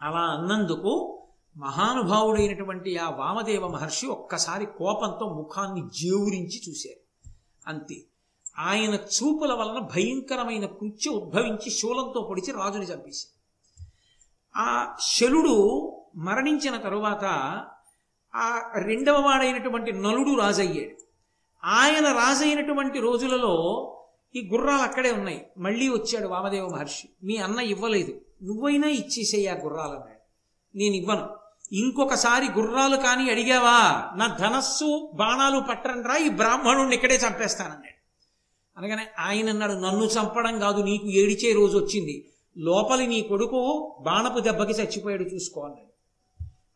అలా 0.01 0.19
అన్నందుకు 0.19 1.15
మహానుభావుడైనటువంటి 1.57 2.97
ఆ 2.97 3.09
వామదేవ 3.09 3.67
మహర్షి 3.67 4.07
ఒక్కసారి 4.07 4.65
కోపంతో 4.65 5.33
ముఖాన్ని 5.33 5.81
జేవురించి 5.81 6.61
చూశారు. 6.69 7.29
అంతే. 7.67 7.95
ఆయన 8.57 8.93
చూపుల 8.93 9.53
వలన 9.53 9.79
భయంకరమైన 9.79 10.65
కృత్య 10.65 11.11
ఉద్భవించి 11.11 11.71
శూలంతో 11.71 12.21
పొడిచి 12.29 12.51
రాజుని 12.51 12.85
చంపేసి 12.85 13.27
ఆ 14.57 14.95
శలుడు 15.01 15.95
మరణించిన 16.15 16.77
తరువాత 16.77 17.25
ఆ 18.35 18.71
రెండవ 18.75 19.21
వాడైనటువంటి 19.21 19.91
నలుడు 19.91 20.39
రాజయ్యాడు. 20.39 20.95
ఆయన 21.63 22.05
రాజైనటువంటి 22.05 22.99
రోజులలో 22.99 23.95
ఈ 24.35 24.49
గుర్రాలు 24.53 24.81
అక్కడే 24.81 25.11
ఉన్నాయి. 25.11 25.47
మళ్ళీ 25.57 25.89
వచ్చాడు 25.89 26.27
వామదేవ 26.27 26.67
మహర్షి. 26.67 27.09
మీ 27.23 27.37
అన్న 27.37 27.59
ఇవ్వలేదు. 27.59 28.21
నువ్వైనా 28.43 28.87
ఇచ్చేసేయి 28.87 29.47
ఆ 29.47 29.53
గుర్రాలు 29.53 29.91
అన్నాడు 29.91 30.19
నేను 30.77 30.95
ఇవ్వను. 30.95 31.29
ఇంకొకసారి 31.71 32.51
గుర్రాలు 32.51 32.95
కానీ 32.95 33.31
అడిగావా? 33.31 34.11
నా 34.15 34.27
ధనస్సు 34.27 35.11
బాణాలు 35.13 35.59
పట్టరండ్రా 35.59 36.15
ఈ 36.15 36.29
బ్రాహ్మణుడిని 36.29 36.95
ఇక్కడే 36.95 37.15
చంపేస్తానన్నాడు. 37.15 37.98
అనగానే 38.79 39.07
ఆయన 39.19 39.49
అన్నాడు 39.49 39.71
నన్ను 39.71 40.03
చంపడం 40.03 40.59
కాదు 40.59 40.81
నీకు 40.81 41.07
ఏడిచే 41.07 41.53
రోజు 41.53 41.77
వచ్చింది. 41.77 42.29
లోపలి 42.57 43.07
నీ 43.07 43.21
కొడుకు 43.21 43.95
బాణపు 44.01 44.39
దెబ్బకి 44.39 44.71
చచ్చిపోయాడు 44.71 45.23
చూసుకో 45.23 45.61
అన్నాడు. 45.61 45.89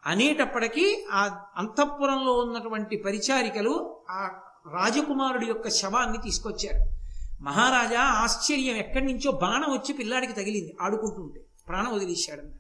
అనేటప్పటికీ 0.06 1.06
ఆ 1.12 1.40
అంతఃపురంలో 1.58 2.34
ఉన్నటువంటి 2.34 2.98
పరిచారికలు 2.98 4.00
ఆ 4.10 4.30
రాజకుమారుడి 4.74 5.46
యొక్క 5.46 5.70
శవాన్ని 5.70 6.18
తీసుకొచ్చారు. 6.18 6.94
మహారాజా 7.44 8.02
ఆశ్చర్యం. 8.02 8.76
ఎక్కడి 8.76 9.06
నుంచో 9.06 9.32
బాణం 9.32 9.72
వచ్చి 9.72 9.94
పిల్లాడికి 9.94 10.34
తగిలింది. 10.34 10.76
ఆడుకుంటుంటే 10.82 11.46
ప్రాణం 11.68 11.94
వదిలేశాడన్న 11.94 12.52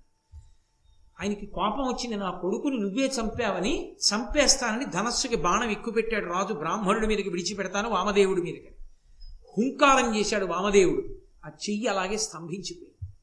ఆయనకి 1.21 1.45
కోపం 1.45 1.87
వచ్చింది 1.87 2.15
నా 2.15 2.31
కొడుకుని 2.31 2.79
నువ్వే 2.79 3.11
చంపావని 3.21 3.95
చంపేస్తానని 3.95 4.85
ధనస్సుకి 4.85 5.35
బాణం 5.35 5.69
ఎక్కుపెట్టాడు 5.69 6.25
రాజు. 6.25 6.53
బ్రాహ్మణుడి 6.53 7.07
మీదకి 7.07 7.29
విడిచిపెడతాను 7.29 7.89
వామదేవుడి 7.89 8.41
మీదకి. 8.41 8.69
హుంకారం 9.57 10.15
చేశాడు 10.15 10.45
వామదేవుడు. 10.45 11.03
ఆ 11.45 11.49
చెయ్యి 11.49 11.87
అలాగే 11.87 12.17
స్తంభించిపోయింది. 12.17 13.13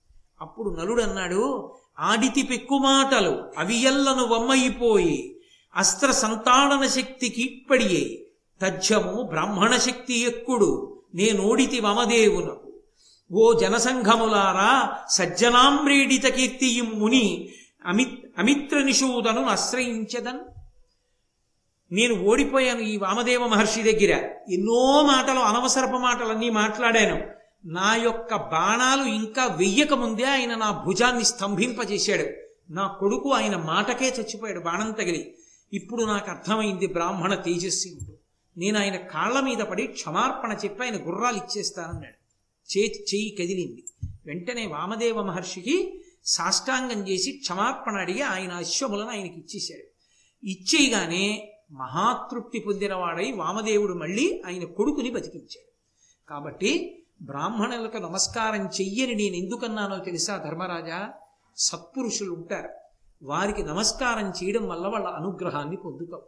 అప్పుడు 0.40 0.80
నలుడు 0.80 1.02
అన్నాడు 1.02 1.72
ఆడితి 1.98 2.42
పెక్కుమాటలు 2.42 3.42
అవియల్లను 3.58 4.26
వమ్మయిపోయి 4.26 5.36
అస్త్ర 5.76 6.10
సంతాడన 6.10 6.86
శక్తి 6.86 7.28
కీట్పడియే 7.28 8.26
తజ్జము 8.62 9.22
బ్రాహ్మణ 9.22 9.76
శక్తి 9.76 10.20
ఎక్కుడు 10.20 11.02
నేనోడితి 11.14 11.80
వమదేవునకు. 11.80 12.72
ఓ 13.32 13.52
జనసంఘములారా 13.52 14.92
సజ్జనాంబ్రేడిత 15.10 16.26
కీర్తియం 16.26 16.92
ముని 16.94 17.48
అమిత్ 17.86 18.24
అమిత్ర 18.38 18.78
నిషూదను 18.78 19.44
ఆశ్రయించదన్. 19.44 20.40
నేను 21.92 22.14
ఓడిపోయాను 22.14 22.80
ఈ 22.80 22.96
వామదేవ 22.96 23.46
మహర్షి 23.46 23.82
దగ్గర. 23.82 24.30
ఎన్నో 24.48 25.02
మాటలు 25.02 25.38
అనవసరపు 25.38 25.96
మాటలన్నీ 25.96 26.50
మాట్లాడాను. 26.50 27.26
నా 27.64 27.96
యొక్క 27.96 28.36
బాణాలు 28.36 29.02
ఇంకా 29.04 29.46
వెయ్యక 29.46 29.92
ముందే 29.92 30.24
ఆయన 30.24 30.54
నా 30.54 30.70
భుజాన్ని 30.70 31.24
స్తంభింపజేశాడు. 31.24 32.26
నా 32.72 32.86
కొడుకు 32.86 33.32
ఆయన 33.32 33.56
మాటకే 33.56 34.08
చచ్చిపోయాడు 34.08 34.60
బాణం 34.60 34.90
తగిలి. 34.90 35.34
ఇప్పుడు 35.72 36.04
నాకు 36.04 36.30
అర్థమైంది 36.30 36.86
బ్రాహ్మణ 36.86 37.34
తేజస్వి 37.34 37.98
నేను 38.58 38.78
ఆయన 38.78 38.96
కాళ్ళ 38.96 39.40
మీద 39.40 39.56
పడి 39.56 39.86
క్షమార్పణ 39.86 40.56
చెప్పి 40.64 40.84
ఆయన 40.84 40.96
గుర్రాలు 40.96 41.36
ఇచ్చేస్తానన్నాడు. 41.36 42.20
చే 42.72 42.80
చెయ్యి 42.86 43.30
కదిలింది. 43.30 43.84
వెంటనే 44.26 44.66
వామదేవ 44.66 45.22
మహర్షికి 45.22 46.00
సాష్టాంగం 46.24 47.08
చేసి 47.08 47.32
క్షమార్పణ 47.32 47.92
అడిగి 47.92 48.22
ఆయన 48.22 48.52
అశ్వములను 48.52 49.10
ఆయనకి 49.10 49.40
ఇచ్చేశాడు. 49.40 49.90
ఇచ్చేయగానే 50.46 51.52
మహాతృప్తి 51.72 52.58
పొందినవాడై 52.58 53.32
వామదేవుడు 53.32 53.94
మళ్ళీ 53.94 54.42
ఆయన 54.46 54.64
కొడుకుని 54.64 55.10
బతికించాడు. 55.10 55.70
కాబట్టి 56.28 57.02
బ్రాహ్మణులకు 57.22 57.96
నమస్కారం 57.96 58.66
చెయ్యని 58.66 59.14
నేను 59.14 59.34
ఎందుకన్నానో 59.34 59.98
తెలుసా 59.98 60.36
ధర్మరాజా? 60.36 61.12
సత్పురుషులు 61.56 62.32
ఉంటారు. 62.32 62.68
వారికి 63.22 63.62
నమస్కారం 63.62 64.30
చేయడం 64.30 64.68
వల్ల 64.68 64.86
వాళ్ళ 64.86 65.06
అనుగ్రహాన్ని 65.06 65.76
పొందుతావు 65.76 66.22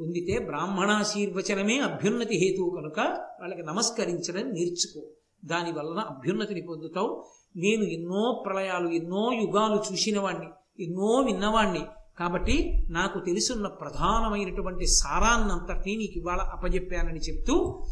పొందితే 0.00 0.38
బ్రాహ్మణాశీర్వచనమే 0.38 1.78
అభ్యున్నతి 1.78 2.36
హేతువు 2.36 2.70
కనుక 2.70 3.00
వాళ్ళకి 3.40 3.62
నమస్కరించడం 3.62 4.50
నేర్చుకో. 4.50 5.06
దాని 5.44 5.72
వలన 5.72 5.98
అభ్యున్నతిని 5.98 6.62
పొందుతావు. 6.62 7.24
నేను 7.56 7.82
ఎన్నో 7.82 8.42
ప్రళయాలు 8.46 8.88
ఎన్నో 8.88 9.32
యుగాలు 9.32 9.92
చూసిన 9.92 10.20
వాణ్ణి 10.20 10.46
ఎన్నో 10.84 11.06
విన్నవాణ్ణి. 11.06 11.84
కాబట్టి 12.18 12.86
నాకు 12.90 13.18
తెలుసున్న 13.18 13.66
ప్రధానమైనటువంటి 13.66 14.86
సారాన్నంతటినీ 14.86 15.96
నీకు 15.96 16.12
ఇవాళ 16.16 16.38
అప్పజెప్పానని 16.38 17.20
చెప్తూ 17.20 17.86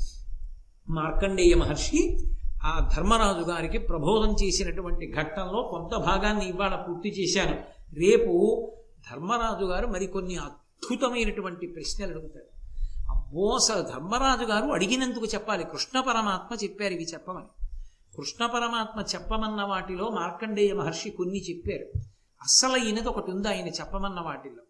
మార్కండేయ 0.90 1.54
మహర్షి 1.54 2.18
ఆ 2.64 2.90
ధర్మరాజు 2.96 3.50
గారికి 3.50 3.78
ప్రబోధం 3.78 4.34
చేసినటువంటి 4.44 5.12
ఘట్టంలో 5.12 5.62
కొంత 5.62 6.04
భాగాన్ని 6.04 6.48
ఇవాళ 6.48 6.74
పూర్తి 6.74 7.08
చేశాను. 7.08 7.56
రేపు 7.94 8.72
ధర్మరాజు 9.10 9.64
గారు 9.64 9.86
మరికొన్ని 9.86 10.36
అద్భుతమైనటువంటి 10.36 11.66
ప్రశ్నలు 11.66 12.10
అడుగుతారు. 12.10 12.52
అబ్బో 13.10 13.48
అసలు 13.48 13.82
ధర్మరాజు 13.82 14.44
గారు 14.44 14.66
అడిగినందుకు 14.66 15.24
చెప్పాలి. 15.24 15.64
కృష్ణ 15.64 16.00
పరమాత్మ 16.00 16.64
చెప్పారు 16.64 16.92
ఇవి 16.92 17.04
చెప్పమని. 17.04 17.66
కృష్ణ 18.16 18.46
పరమాత్మ 18.46 19.00
చెప్పమన్న 19.14 19.62
వాటిలో 19.62 20.08
మార్కండేయ 20.08 20.72
మహర్షి 20.72 21.10
కొన్ని 21.10 21.42
చెప్పారు. 21.50 22.11
అసలైనది 22.42 23.08
ఒకటి 23.08 23.30
ఉంది 23.30 23.48
ఆయన 23.48 23.68
చెప్పమన్న 23.68 24.20
వాటిల్లో. 24.20 24.62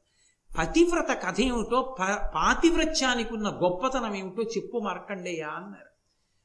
పతివ్రత 0.58 1.22
కథ 1.22 1.40
ఏమిటో 1.40 1.96
ప 2.00 2.02
పాతివ్రత్యానికి 2.34 3.34
ఉన్న 3.34 3.48
గొప్పతనం 3.48 4.14
ఏమిటో 4.14 4.42
చెప్పు 4.42 4.78
మార్కండేయ 4.78 5.42
అన్నారు. 5.42 5.92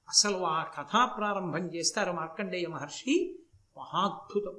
అసలు 0.10 0.38
ఆ 0.38 0.63
కథా 0.63 1.06
ప్రారంభం 1.06 1.68
చేస్తారు 1.76 2.12
మార్కండేయ 2.12 2.68
మహర్షి. 2.68 3.40
మహాద్భుతం. 3.78 4.54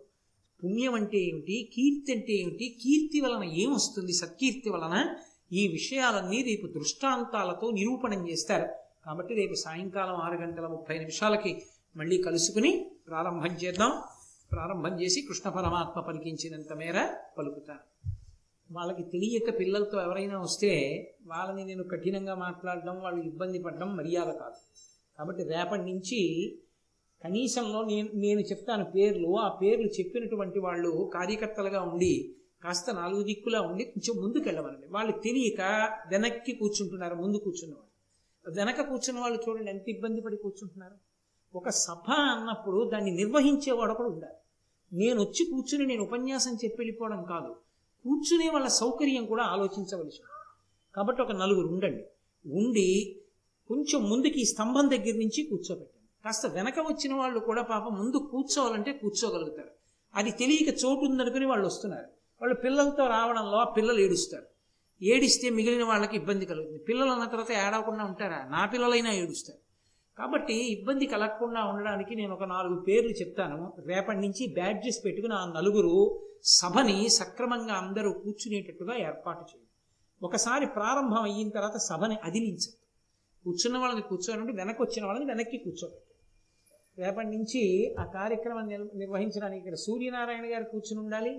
పుణ్యం 0.65 0.95
అంటే 0.95 1.19
ఏమిటి? 1.19 1.71
కీర్తి 1.75 2.13
అంటే 2.13 2.33
ఏమిటి? 2.33 2.79
కీర్తి 2.83 3.21
వలన 3.21 3.45
ఏమొస్తుంది? 3.45 4.13
సత్కీర్తి 4.13 4.71
వలన 4.71 5.17
ఈ 5.53 5.69
విషయాలన్నీ 5.69 6.43
రేపు 6.43 6.67
దృష్టాంతాలతో 6.67 7.71
నిరూపణం 7.71 8.29
చేస్తారు. 8.29 8.69
కాబట్టి 9.07 9.35
రేపు 9.35 9.55
సాయంకాలం 9.55 10.17
ఆరు 10.17 10.35
గంటల 10.35 10.67
ముప్పై 10.67 10.99
నిమిషాలకి 10.99 11.63
మళ్ళీ 11.97 12.23
కలుసుకుని 12.23 12.91
ప్రారంభం 13.09 13.47
చేద్దాం. 13.47 14.03
ప్రారంభం 14.53 15.01
చేసి 15.01 15.23
కృష్ణ 15.23 15.51
పరమాత్మ 15.51 16.01
పలికించినంత 16.01 16.73
మేర 16.73 16.99
పలుకుతాను 17.39 17.85
వాళ్ళకి 18.71 19.03
తెలియక 19.03 19.59
పిల్లలతో 19.59 20.01
ఎవరైనా 20.01 20.41
వస్తే 20.41 20.71
వాళ్ళని 21.27 21.65
నేను 21.65 21.85
కఠినంగా 21.85 22.35
మాట్లాడడం 22.35 22.97
వాళ్ళు 23.01 23.21
ఇబ్బంది 23.23 23.59
పడడం 23.63 23.97
మర్యాద 23.97 24.27
కాదు. 24.27 24.59
కాబట్టి 25.19 25.43
రేపటి 25.43 25.83
నుంచి 25.83 26.21
కనీసంలో 27.25 27.85
నేను 27.85 28.09
నేను 28.15 28.41
చెప్తాను 28.41 28.85
పేర్లు 28.85 29.37
ఆ 29.37 29.59
పేర్లు 29.63 29.87
చెప్పినటువంటి 29.87 30.59
వాళ్ళు 30.59 31.11
కార్యకర్తలుగా 31.15 31.81
ఉండి 31.83 32.35
కాస్త 32.63 32.91
నాలుగు 32.91 33.23
దిక్కులా 33.23 33.61
ఉండి 33.61 33.85
కొంచెం 33.85 34.23
ముందుకు 34.23 34.45
వెళ్ళమనండి 34.45 34.87
వాళ్ళు 34.91 35.13
తెలియక 35.13 35.61
వెనక్కి 36.11 36.53
కూర్చుంటున్నారు 36.53 37.15
ముందు 37.15 37.37
కూర్చున్నవాళ్ళు. 37.37 37.87
వెనక 38.57 38.81
కూర్చున్న 38.89 39.21
వాళ్ళు 39.21 39.39
చూడండి 39.49 39.71
ఎంత 39.71 39.89
ఇబ్బంది 39.89 40.21
పడి 40.21 40.37
కూర్చుంటున్నారు. 40.37 40.97
ఒక 41.55 41.69
సభ 41.69 42.11
అన్నప్పుడు 42.11 42.91
దాన్ని 42.93 43.11
నిర్వహించేవాడు 43.11 43.95
కూడా 43.95 44.09
ఉండాలి. 44.09 44.35
నేను 44.93 45.21
వచ్చి 45.21 45.47
కూర్చుని 45.47 45.87
నేను 45.87 46.03
ఉపన్యాసం 46.03 46.51
చెప్పి 46.51 46.77
వెళ్ళిపోవడం 46.79 47.25
కాదు. 47.25 47.57
కూర్చునే 48.05 48.51
వాళ్ళ 48.51 48.67
సౌకర్యం 48.67 49.27
కూడా 49.27 49.45
ఆలోచించవలసి 49.45 50.23
కాబట్టి 50.95 51.23
ఒక 51.23 51.33
నలుగురు 51.33 51.67
ఉండండి. 51.67 52.05
ఉండి 52.47 53.21
కొంచెం 53.69 54.11
ముందుకి 54.11 54.41
ఈ 54.41 54.45
స్తంభం 54.45 54.91
దగ్గర 54.91 55.13
నుంచి 55.13 55.47
కూర్చోబెట్టండి. 55.51 56.25
కాస్త 56.25 56.47
వెనక 56.47 56.79
వచ్చిన 56.79 57.15
వాళ్ళు 57.15 57.39
కూడా 57.39 57.63
పాపం 57.63 57.99
ముందు 57.99 58.17
కూర్చోవాలంటే 58.17 58.93
కూర్చోగలుగుతారు. 58.93 59.71
అది 60.15 60.31
తెలియక 60.31 60.75
చోటు 60.75 61.01
ఉందనుకుని 61.01 61.47
వాళ్ళు 61.47 61.67
వస్తున్నారు. 61.67 62.07
వాళ్ళు 62.41 62.55
పిల్లలతో 62.55 63.07
రావడంలో 63.07 63.59
ఆ 63.59 63.65
పిల్లలు 63.65 64.01
ఏడుస్తారు. 64.01 64.47
ఏడిస్తే 65.05 65.51
మిగిలిన 65.51 65.85
వాళ్ళకి 65.85 66.17
ఇబ్బంది 66.17 66.47
కలుగుతుంది. 66.47 66.79
పిల్లలు 66.79 67.11
అన్న 67.11 67.25
తర్వాత 67.25 67.53
ఏడవకుండా 67.53 68.05
ఉంటారా? 68.05 68.45
నా 68.49 68.67
పిల్లలైనా 68.67 69.13
ఏడుస్తారు. 69.13 69.68
కాబట్టి 70.19 70.57
ఇబ్బంది 70.77 71.07
కలగకుండా 71.07 71.61
ఉండడానికి 71.65 72.13
నేను 72.15 72.33
ఒక 72.35 72.45
నాలుగు 72.55 72.77
పేర్లు 72.81 73.13
చెప్తాను. 73.21 73.59
రేపటి 73.91 74.21
నుంచి 74.21 74.43
బ్యాడ్జెస్ 74.55 75.05
పెట్టుకుని 75.05 75.35
ఆ 75.35 75.43
నలుగురు 75.57 75.95
సభని 76.59 77.09
సక్రమంగా 77.09 77.75
అందరూ 77.75 78.11
కూర్చునేటట్టుగా 78.13 78.95
ఏర్పాటు 79.09 79.43
చేయండి. 79.43 79.65
ఒకసారి 80.23 80.67
ప్రారంభం 80.67 81.23
అయిన 81.23 81.49
తర్వాత 81.49 81.77
సభని 81.91 82.17
అదిలించదు 82.25 82.77
కూర్చున్న 83.45 83.77
వాళ్ళని 83.79 84.03
కూర్చోనండి 84.03 84.53
వెనక్కి 84.53 84.83
వచ్చిన 84.83 85.03
వాళ్ళని 85.07 85.27
వెనక్కి 85.27 85.59
కూర్చోబెట్టారు 85.59 86.07
రేపటి 86.99 87.31
నుంచి 87.37 87.61
ఆ 88.01 88.05
కార్యక్రమం 88.05 88.67
నిర్వహించడానికి 88.95 89.59
ఇక్కడ 89.59 89.75
సూర్యనారాయణ 89.75 90.47
గారు 90.55 90.65
కూర్చుని 90.65 91.01
ఉండాలి. 91.01 91.33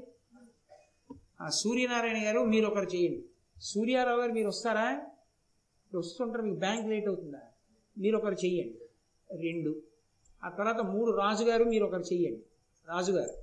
ఆ 1.42 1.50
సూర్యనారాయణ 1.50 2.20
గారు 2.28 2.40
మీరు 2.54 2.66
ఒకరు 2.68 2.88
చేయండి. 2.96 3.22
సూర్యారావు 3.62 4.20
గారు 4.20 4.32
మీరు 4.32 4.48
వస్తారా? 4.48 4.88
వస్తుంటారు 5.92 6.44
మీకు 6.44 6.60
బ్యాంక్ 6.60 6.88
లేట్ 6.88 7.08
అవుతుందా? 7.08 7.42
మీరు 8.00 8.18
ఒకరు 8.18 8.34
చెయ్యండి. 8.34 8.80
రెండు. 9.42 9.72
ఆ 10.44 10.50
తర్వాత 10.50 10.82
మూడు 10.82 11.12
రాజుగారు 11.12 11.64
మీరు 11.64 11.86
ఒకరు 11.86 12.06
చెయ్యండి. 12.14 12.44
రాజుగారు 12.88 13.36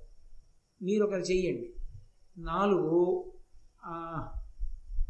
మీరు 0.82 1.04
ఒకరు 1.04 1.20
చెయ్యండి. 1.20 1.72
నాలుగు 2.38 2.98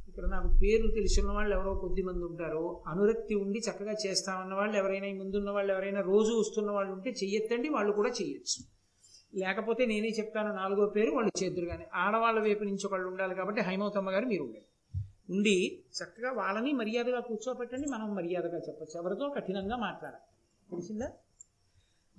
ఇక్కడ 0.09 0.27
నాకు 0.29 0.49
పేర్లు 0.63 0.91
తెలిసిన 0.91 1.31
వాళ్ళు 1.31 1.57
ఎవరో 1.57 1.75
కొద్ది 1.75 2.03
మంది 2.03 2.25
ఉంటారు 2.25 2.83
అనురక్తి 2.87 3.35
ఉండి 3.35 3.59
చక్కగా 3.59 3.95
చేస్తామన్న 4.07 4.55
వాళ్ళు 4.55 4.77
ఎవరైనా 4.77 5.09
ముందున్న 5.23 5.51
వాళ్ళు 5.51 5.73
ఎవరైనా 5.73 6.01
రోజు 6.01 6.33
వస్తున్న 6.41 6.71
వాళ్ళు 6.71 6.93
ఉంటే 6.93 7.11
చెయ్యొద్దండి 7.11 7.69
వాళ్ళు 7.69 7.93
కూడా 7.93 8.09
చెయ్యొచ్చు. 8.09 8.61
లేకపోతే 9.35 9.87
నేనే 9.87 10.09
చెప్తాను 10.09 10.55
నాలుగో 10.55 10.87
పేరు 10.87 11.11
వాళ్ళు 11.11 11.45
చేద్దరు 11.45 11.67
కానీ 11.67 11.85
ఆడవాళ్ళ 11.95 12.41
వైపు 12.41 12.65
నుంచి 12.65 12.87
ఒకళ్ళు 12.87 13.09
ఉండాలి 13.09 13.35
కాబట్టి 13.35 13.61
హైమవతమ్మ 13.61 14.11
గారు 14.11 14.27
మీరు 14.27 14.43
ఉండండి. 14.43 14.69
ఉండి 15.31 15.83
చక్కగా 16.03 16.33
వాళ్ళని 16.33 16.73
మర్యాదగా 16.73 17.21
కూర్చోబెట్టండి 17.21 17.89
మనం 17.89 18.15
మర్యాదగా 18.15 18.59
చెప్పచ్చు. 18.59 19.01
ఎవరితో 19.01 19.29
కఠినంగా 19.29 19.77
మాట్లాడాలి. 19.77 20.23
తెలిసిందా? 20.71 21.11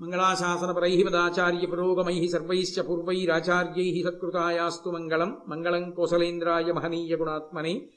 మంగళాశాసనపరై 0.02 1.04
పదాచార్య 1.04 1.68
పురోగమై 1.68 2.28
సర్వైశ్చ 2.28 2.82
పూర్వైరాచార్యై 2.82 4.04
సత్కృతాయాస్తు 4.04 4.90
మంగళం. 4.90 5.42
మంగళం 5.48 5.92
కోసలేంద్రాయ 5.92 6.72
మహనీయ 6.72 7.16
గుణాత్మనే. 7.16 7.90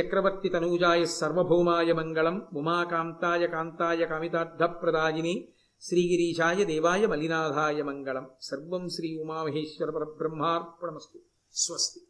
చక్రవర్తి 0.00 0.48
తనూజాయ 0.48 1.04
సర్వభౌమాయ 1.04 1.92
మంగళం. 1.92 2.46
ఉమాకాంతాయ 2.54 3.46
కాంతాయ 3.46 4.06
కామితార్థప్రదాయిని. 4.06 5.48
శ్రీగిరీశాయ 5.82 6.64
దేవాయ 6.64 7.06
మలినాథాయ 7.06 7.82
మంగళం. 7.82 8.30
సర్వం 8.40 8.88
శ్రీ 8.88 9.18
ఉమామహేశ్వర 9.18 9.90
పరబ్రహ్మార్పణమస్తు. 9.90 11.18
స్వస్తి. 11.52 12.00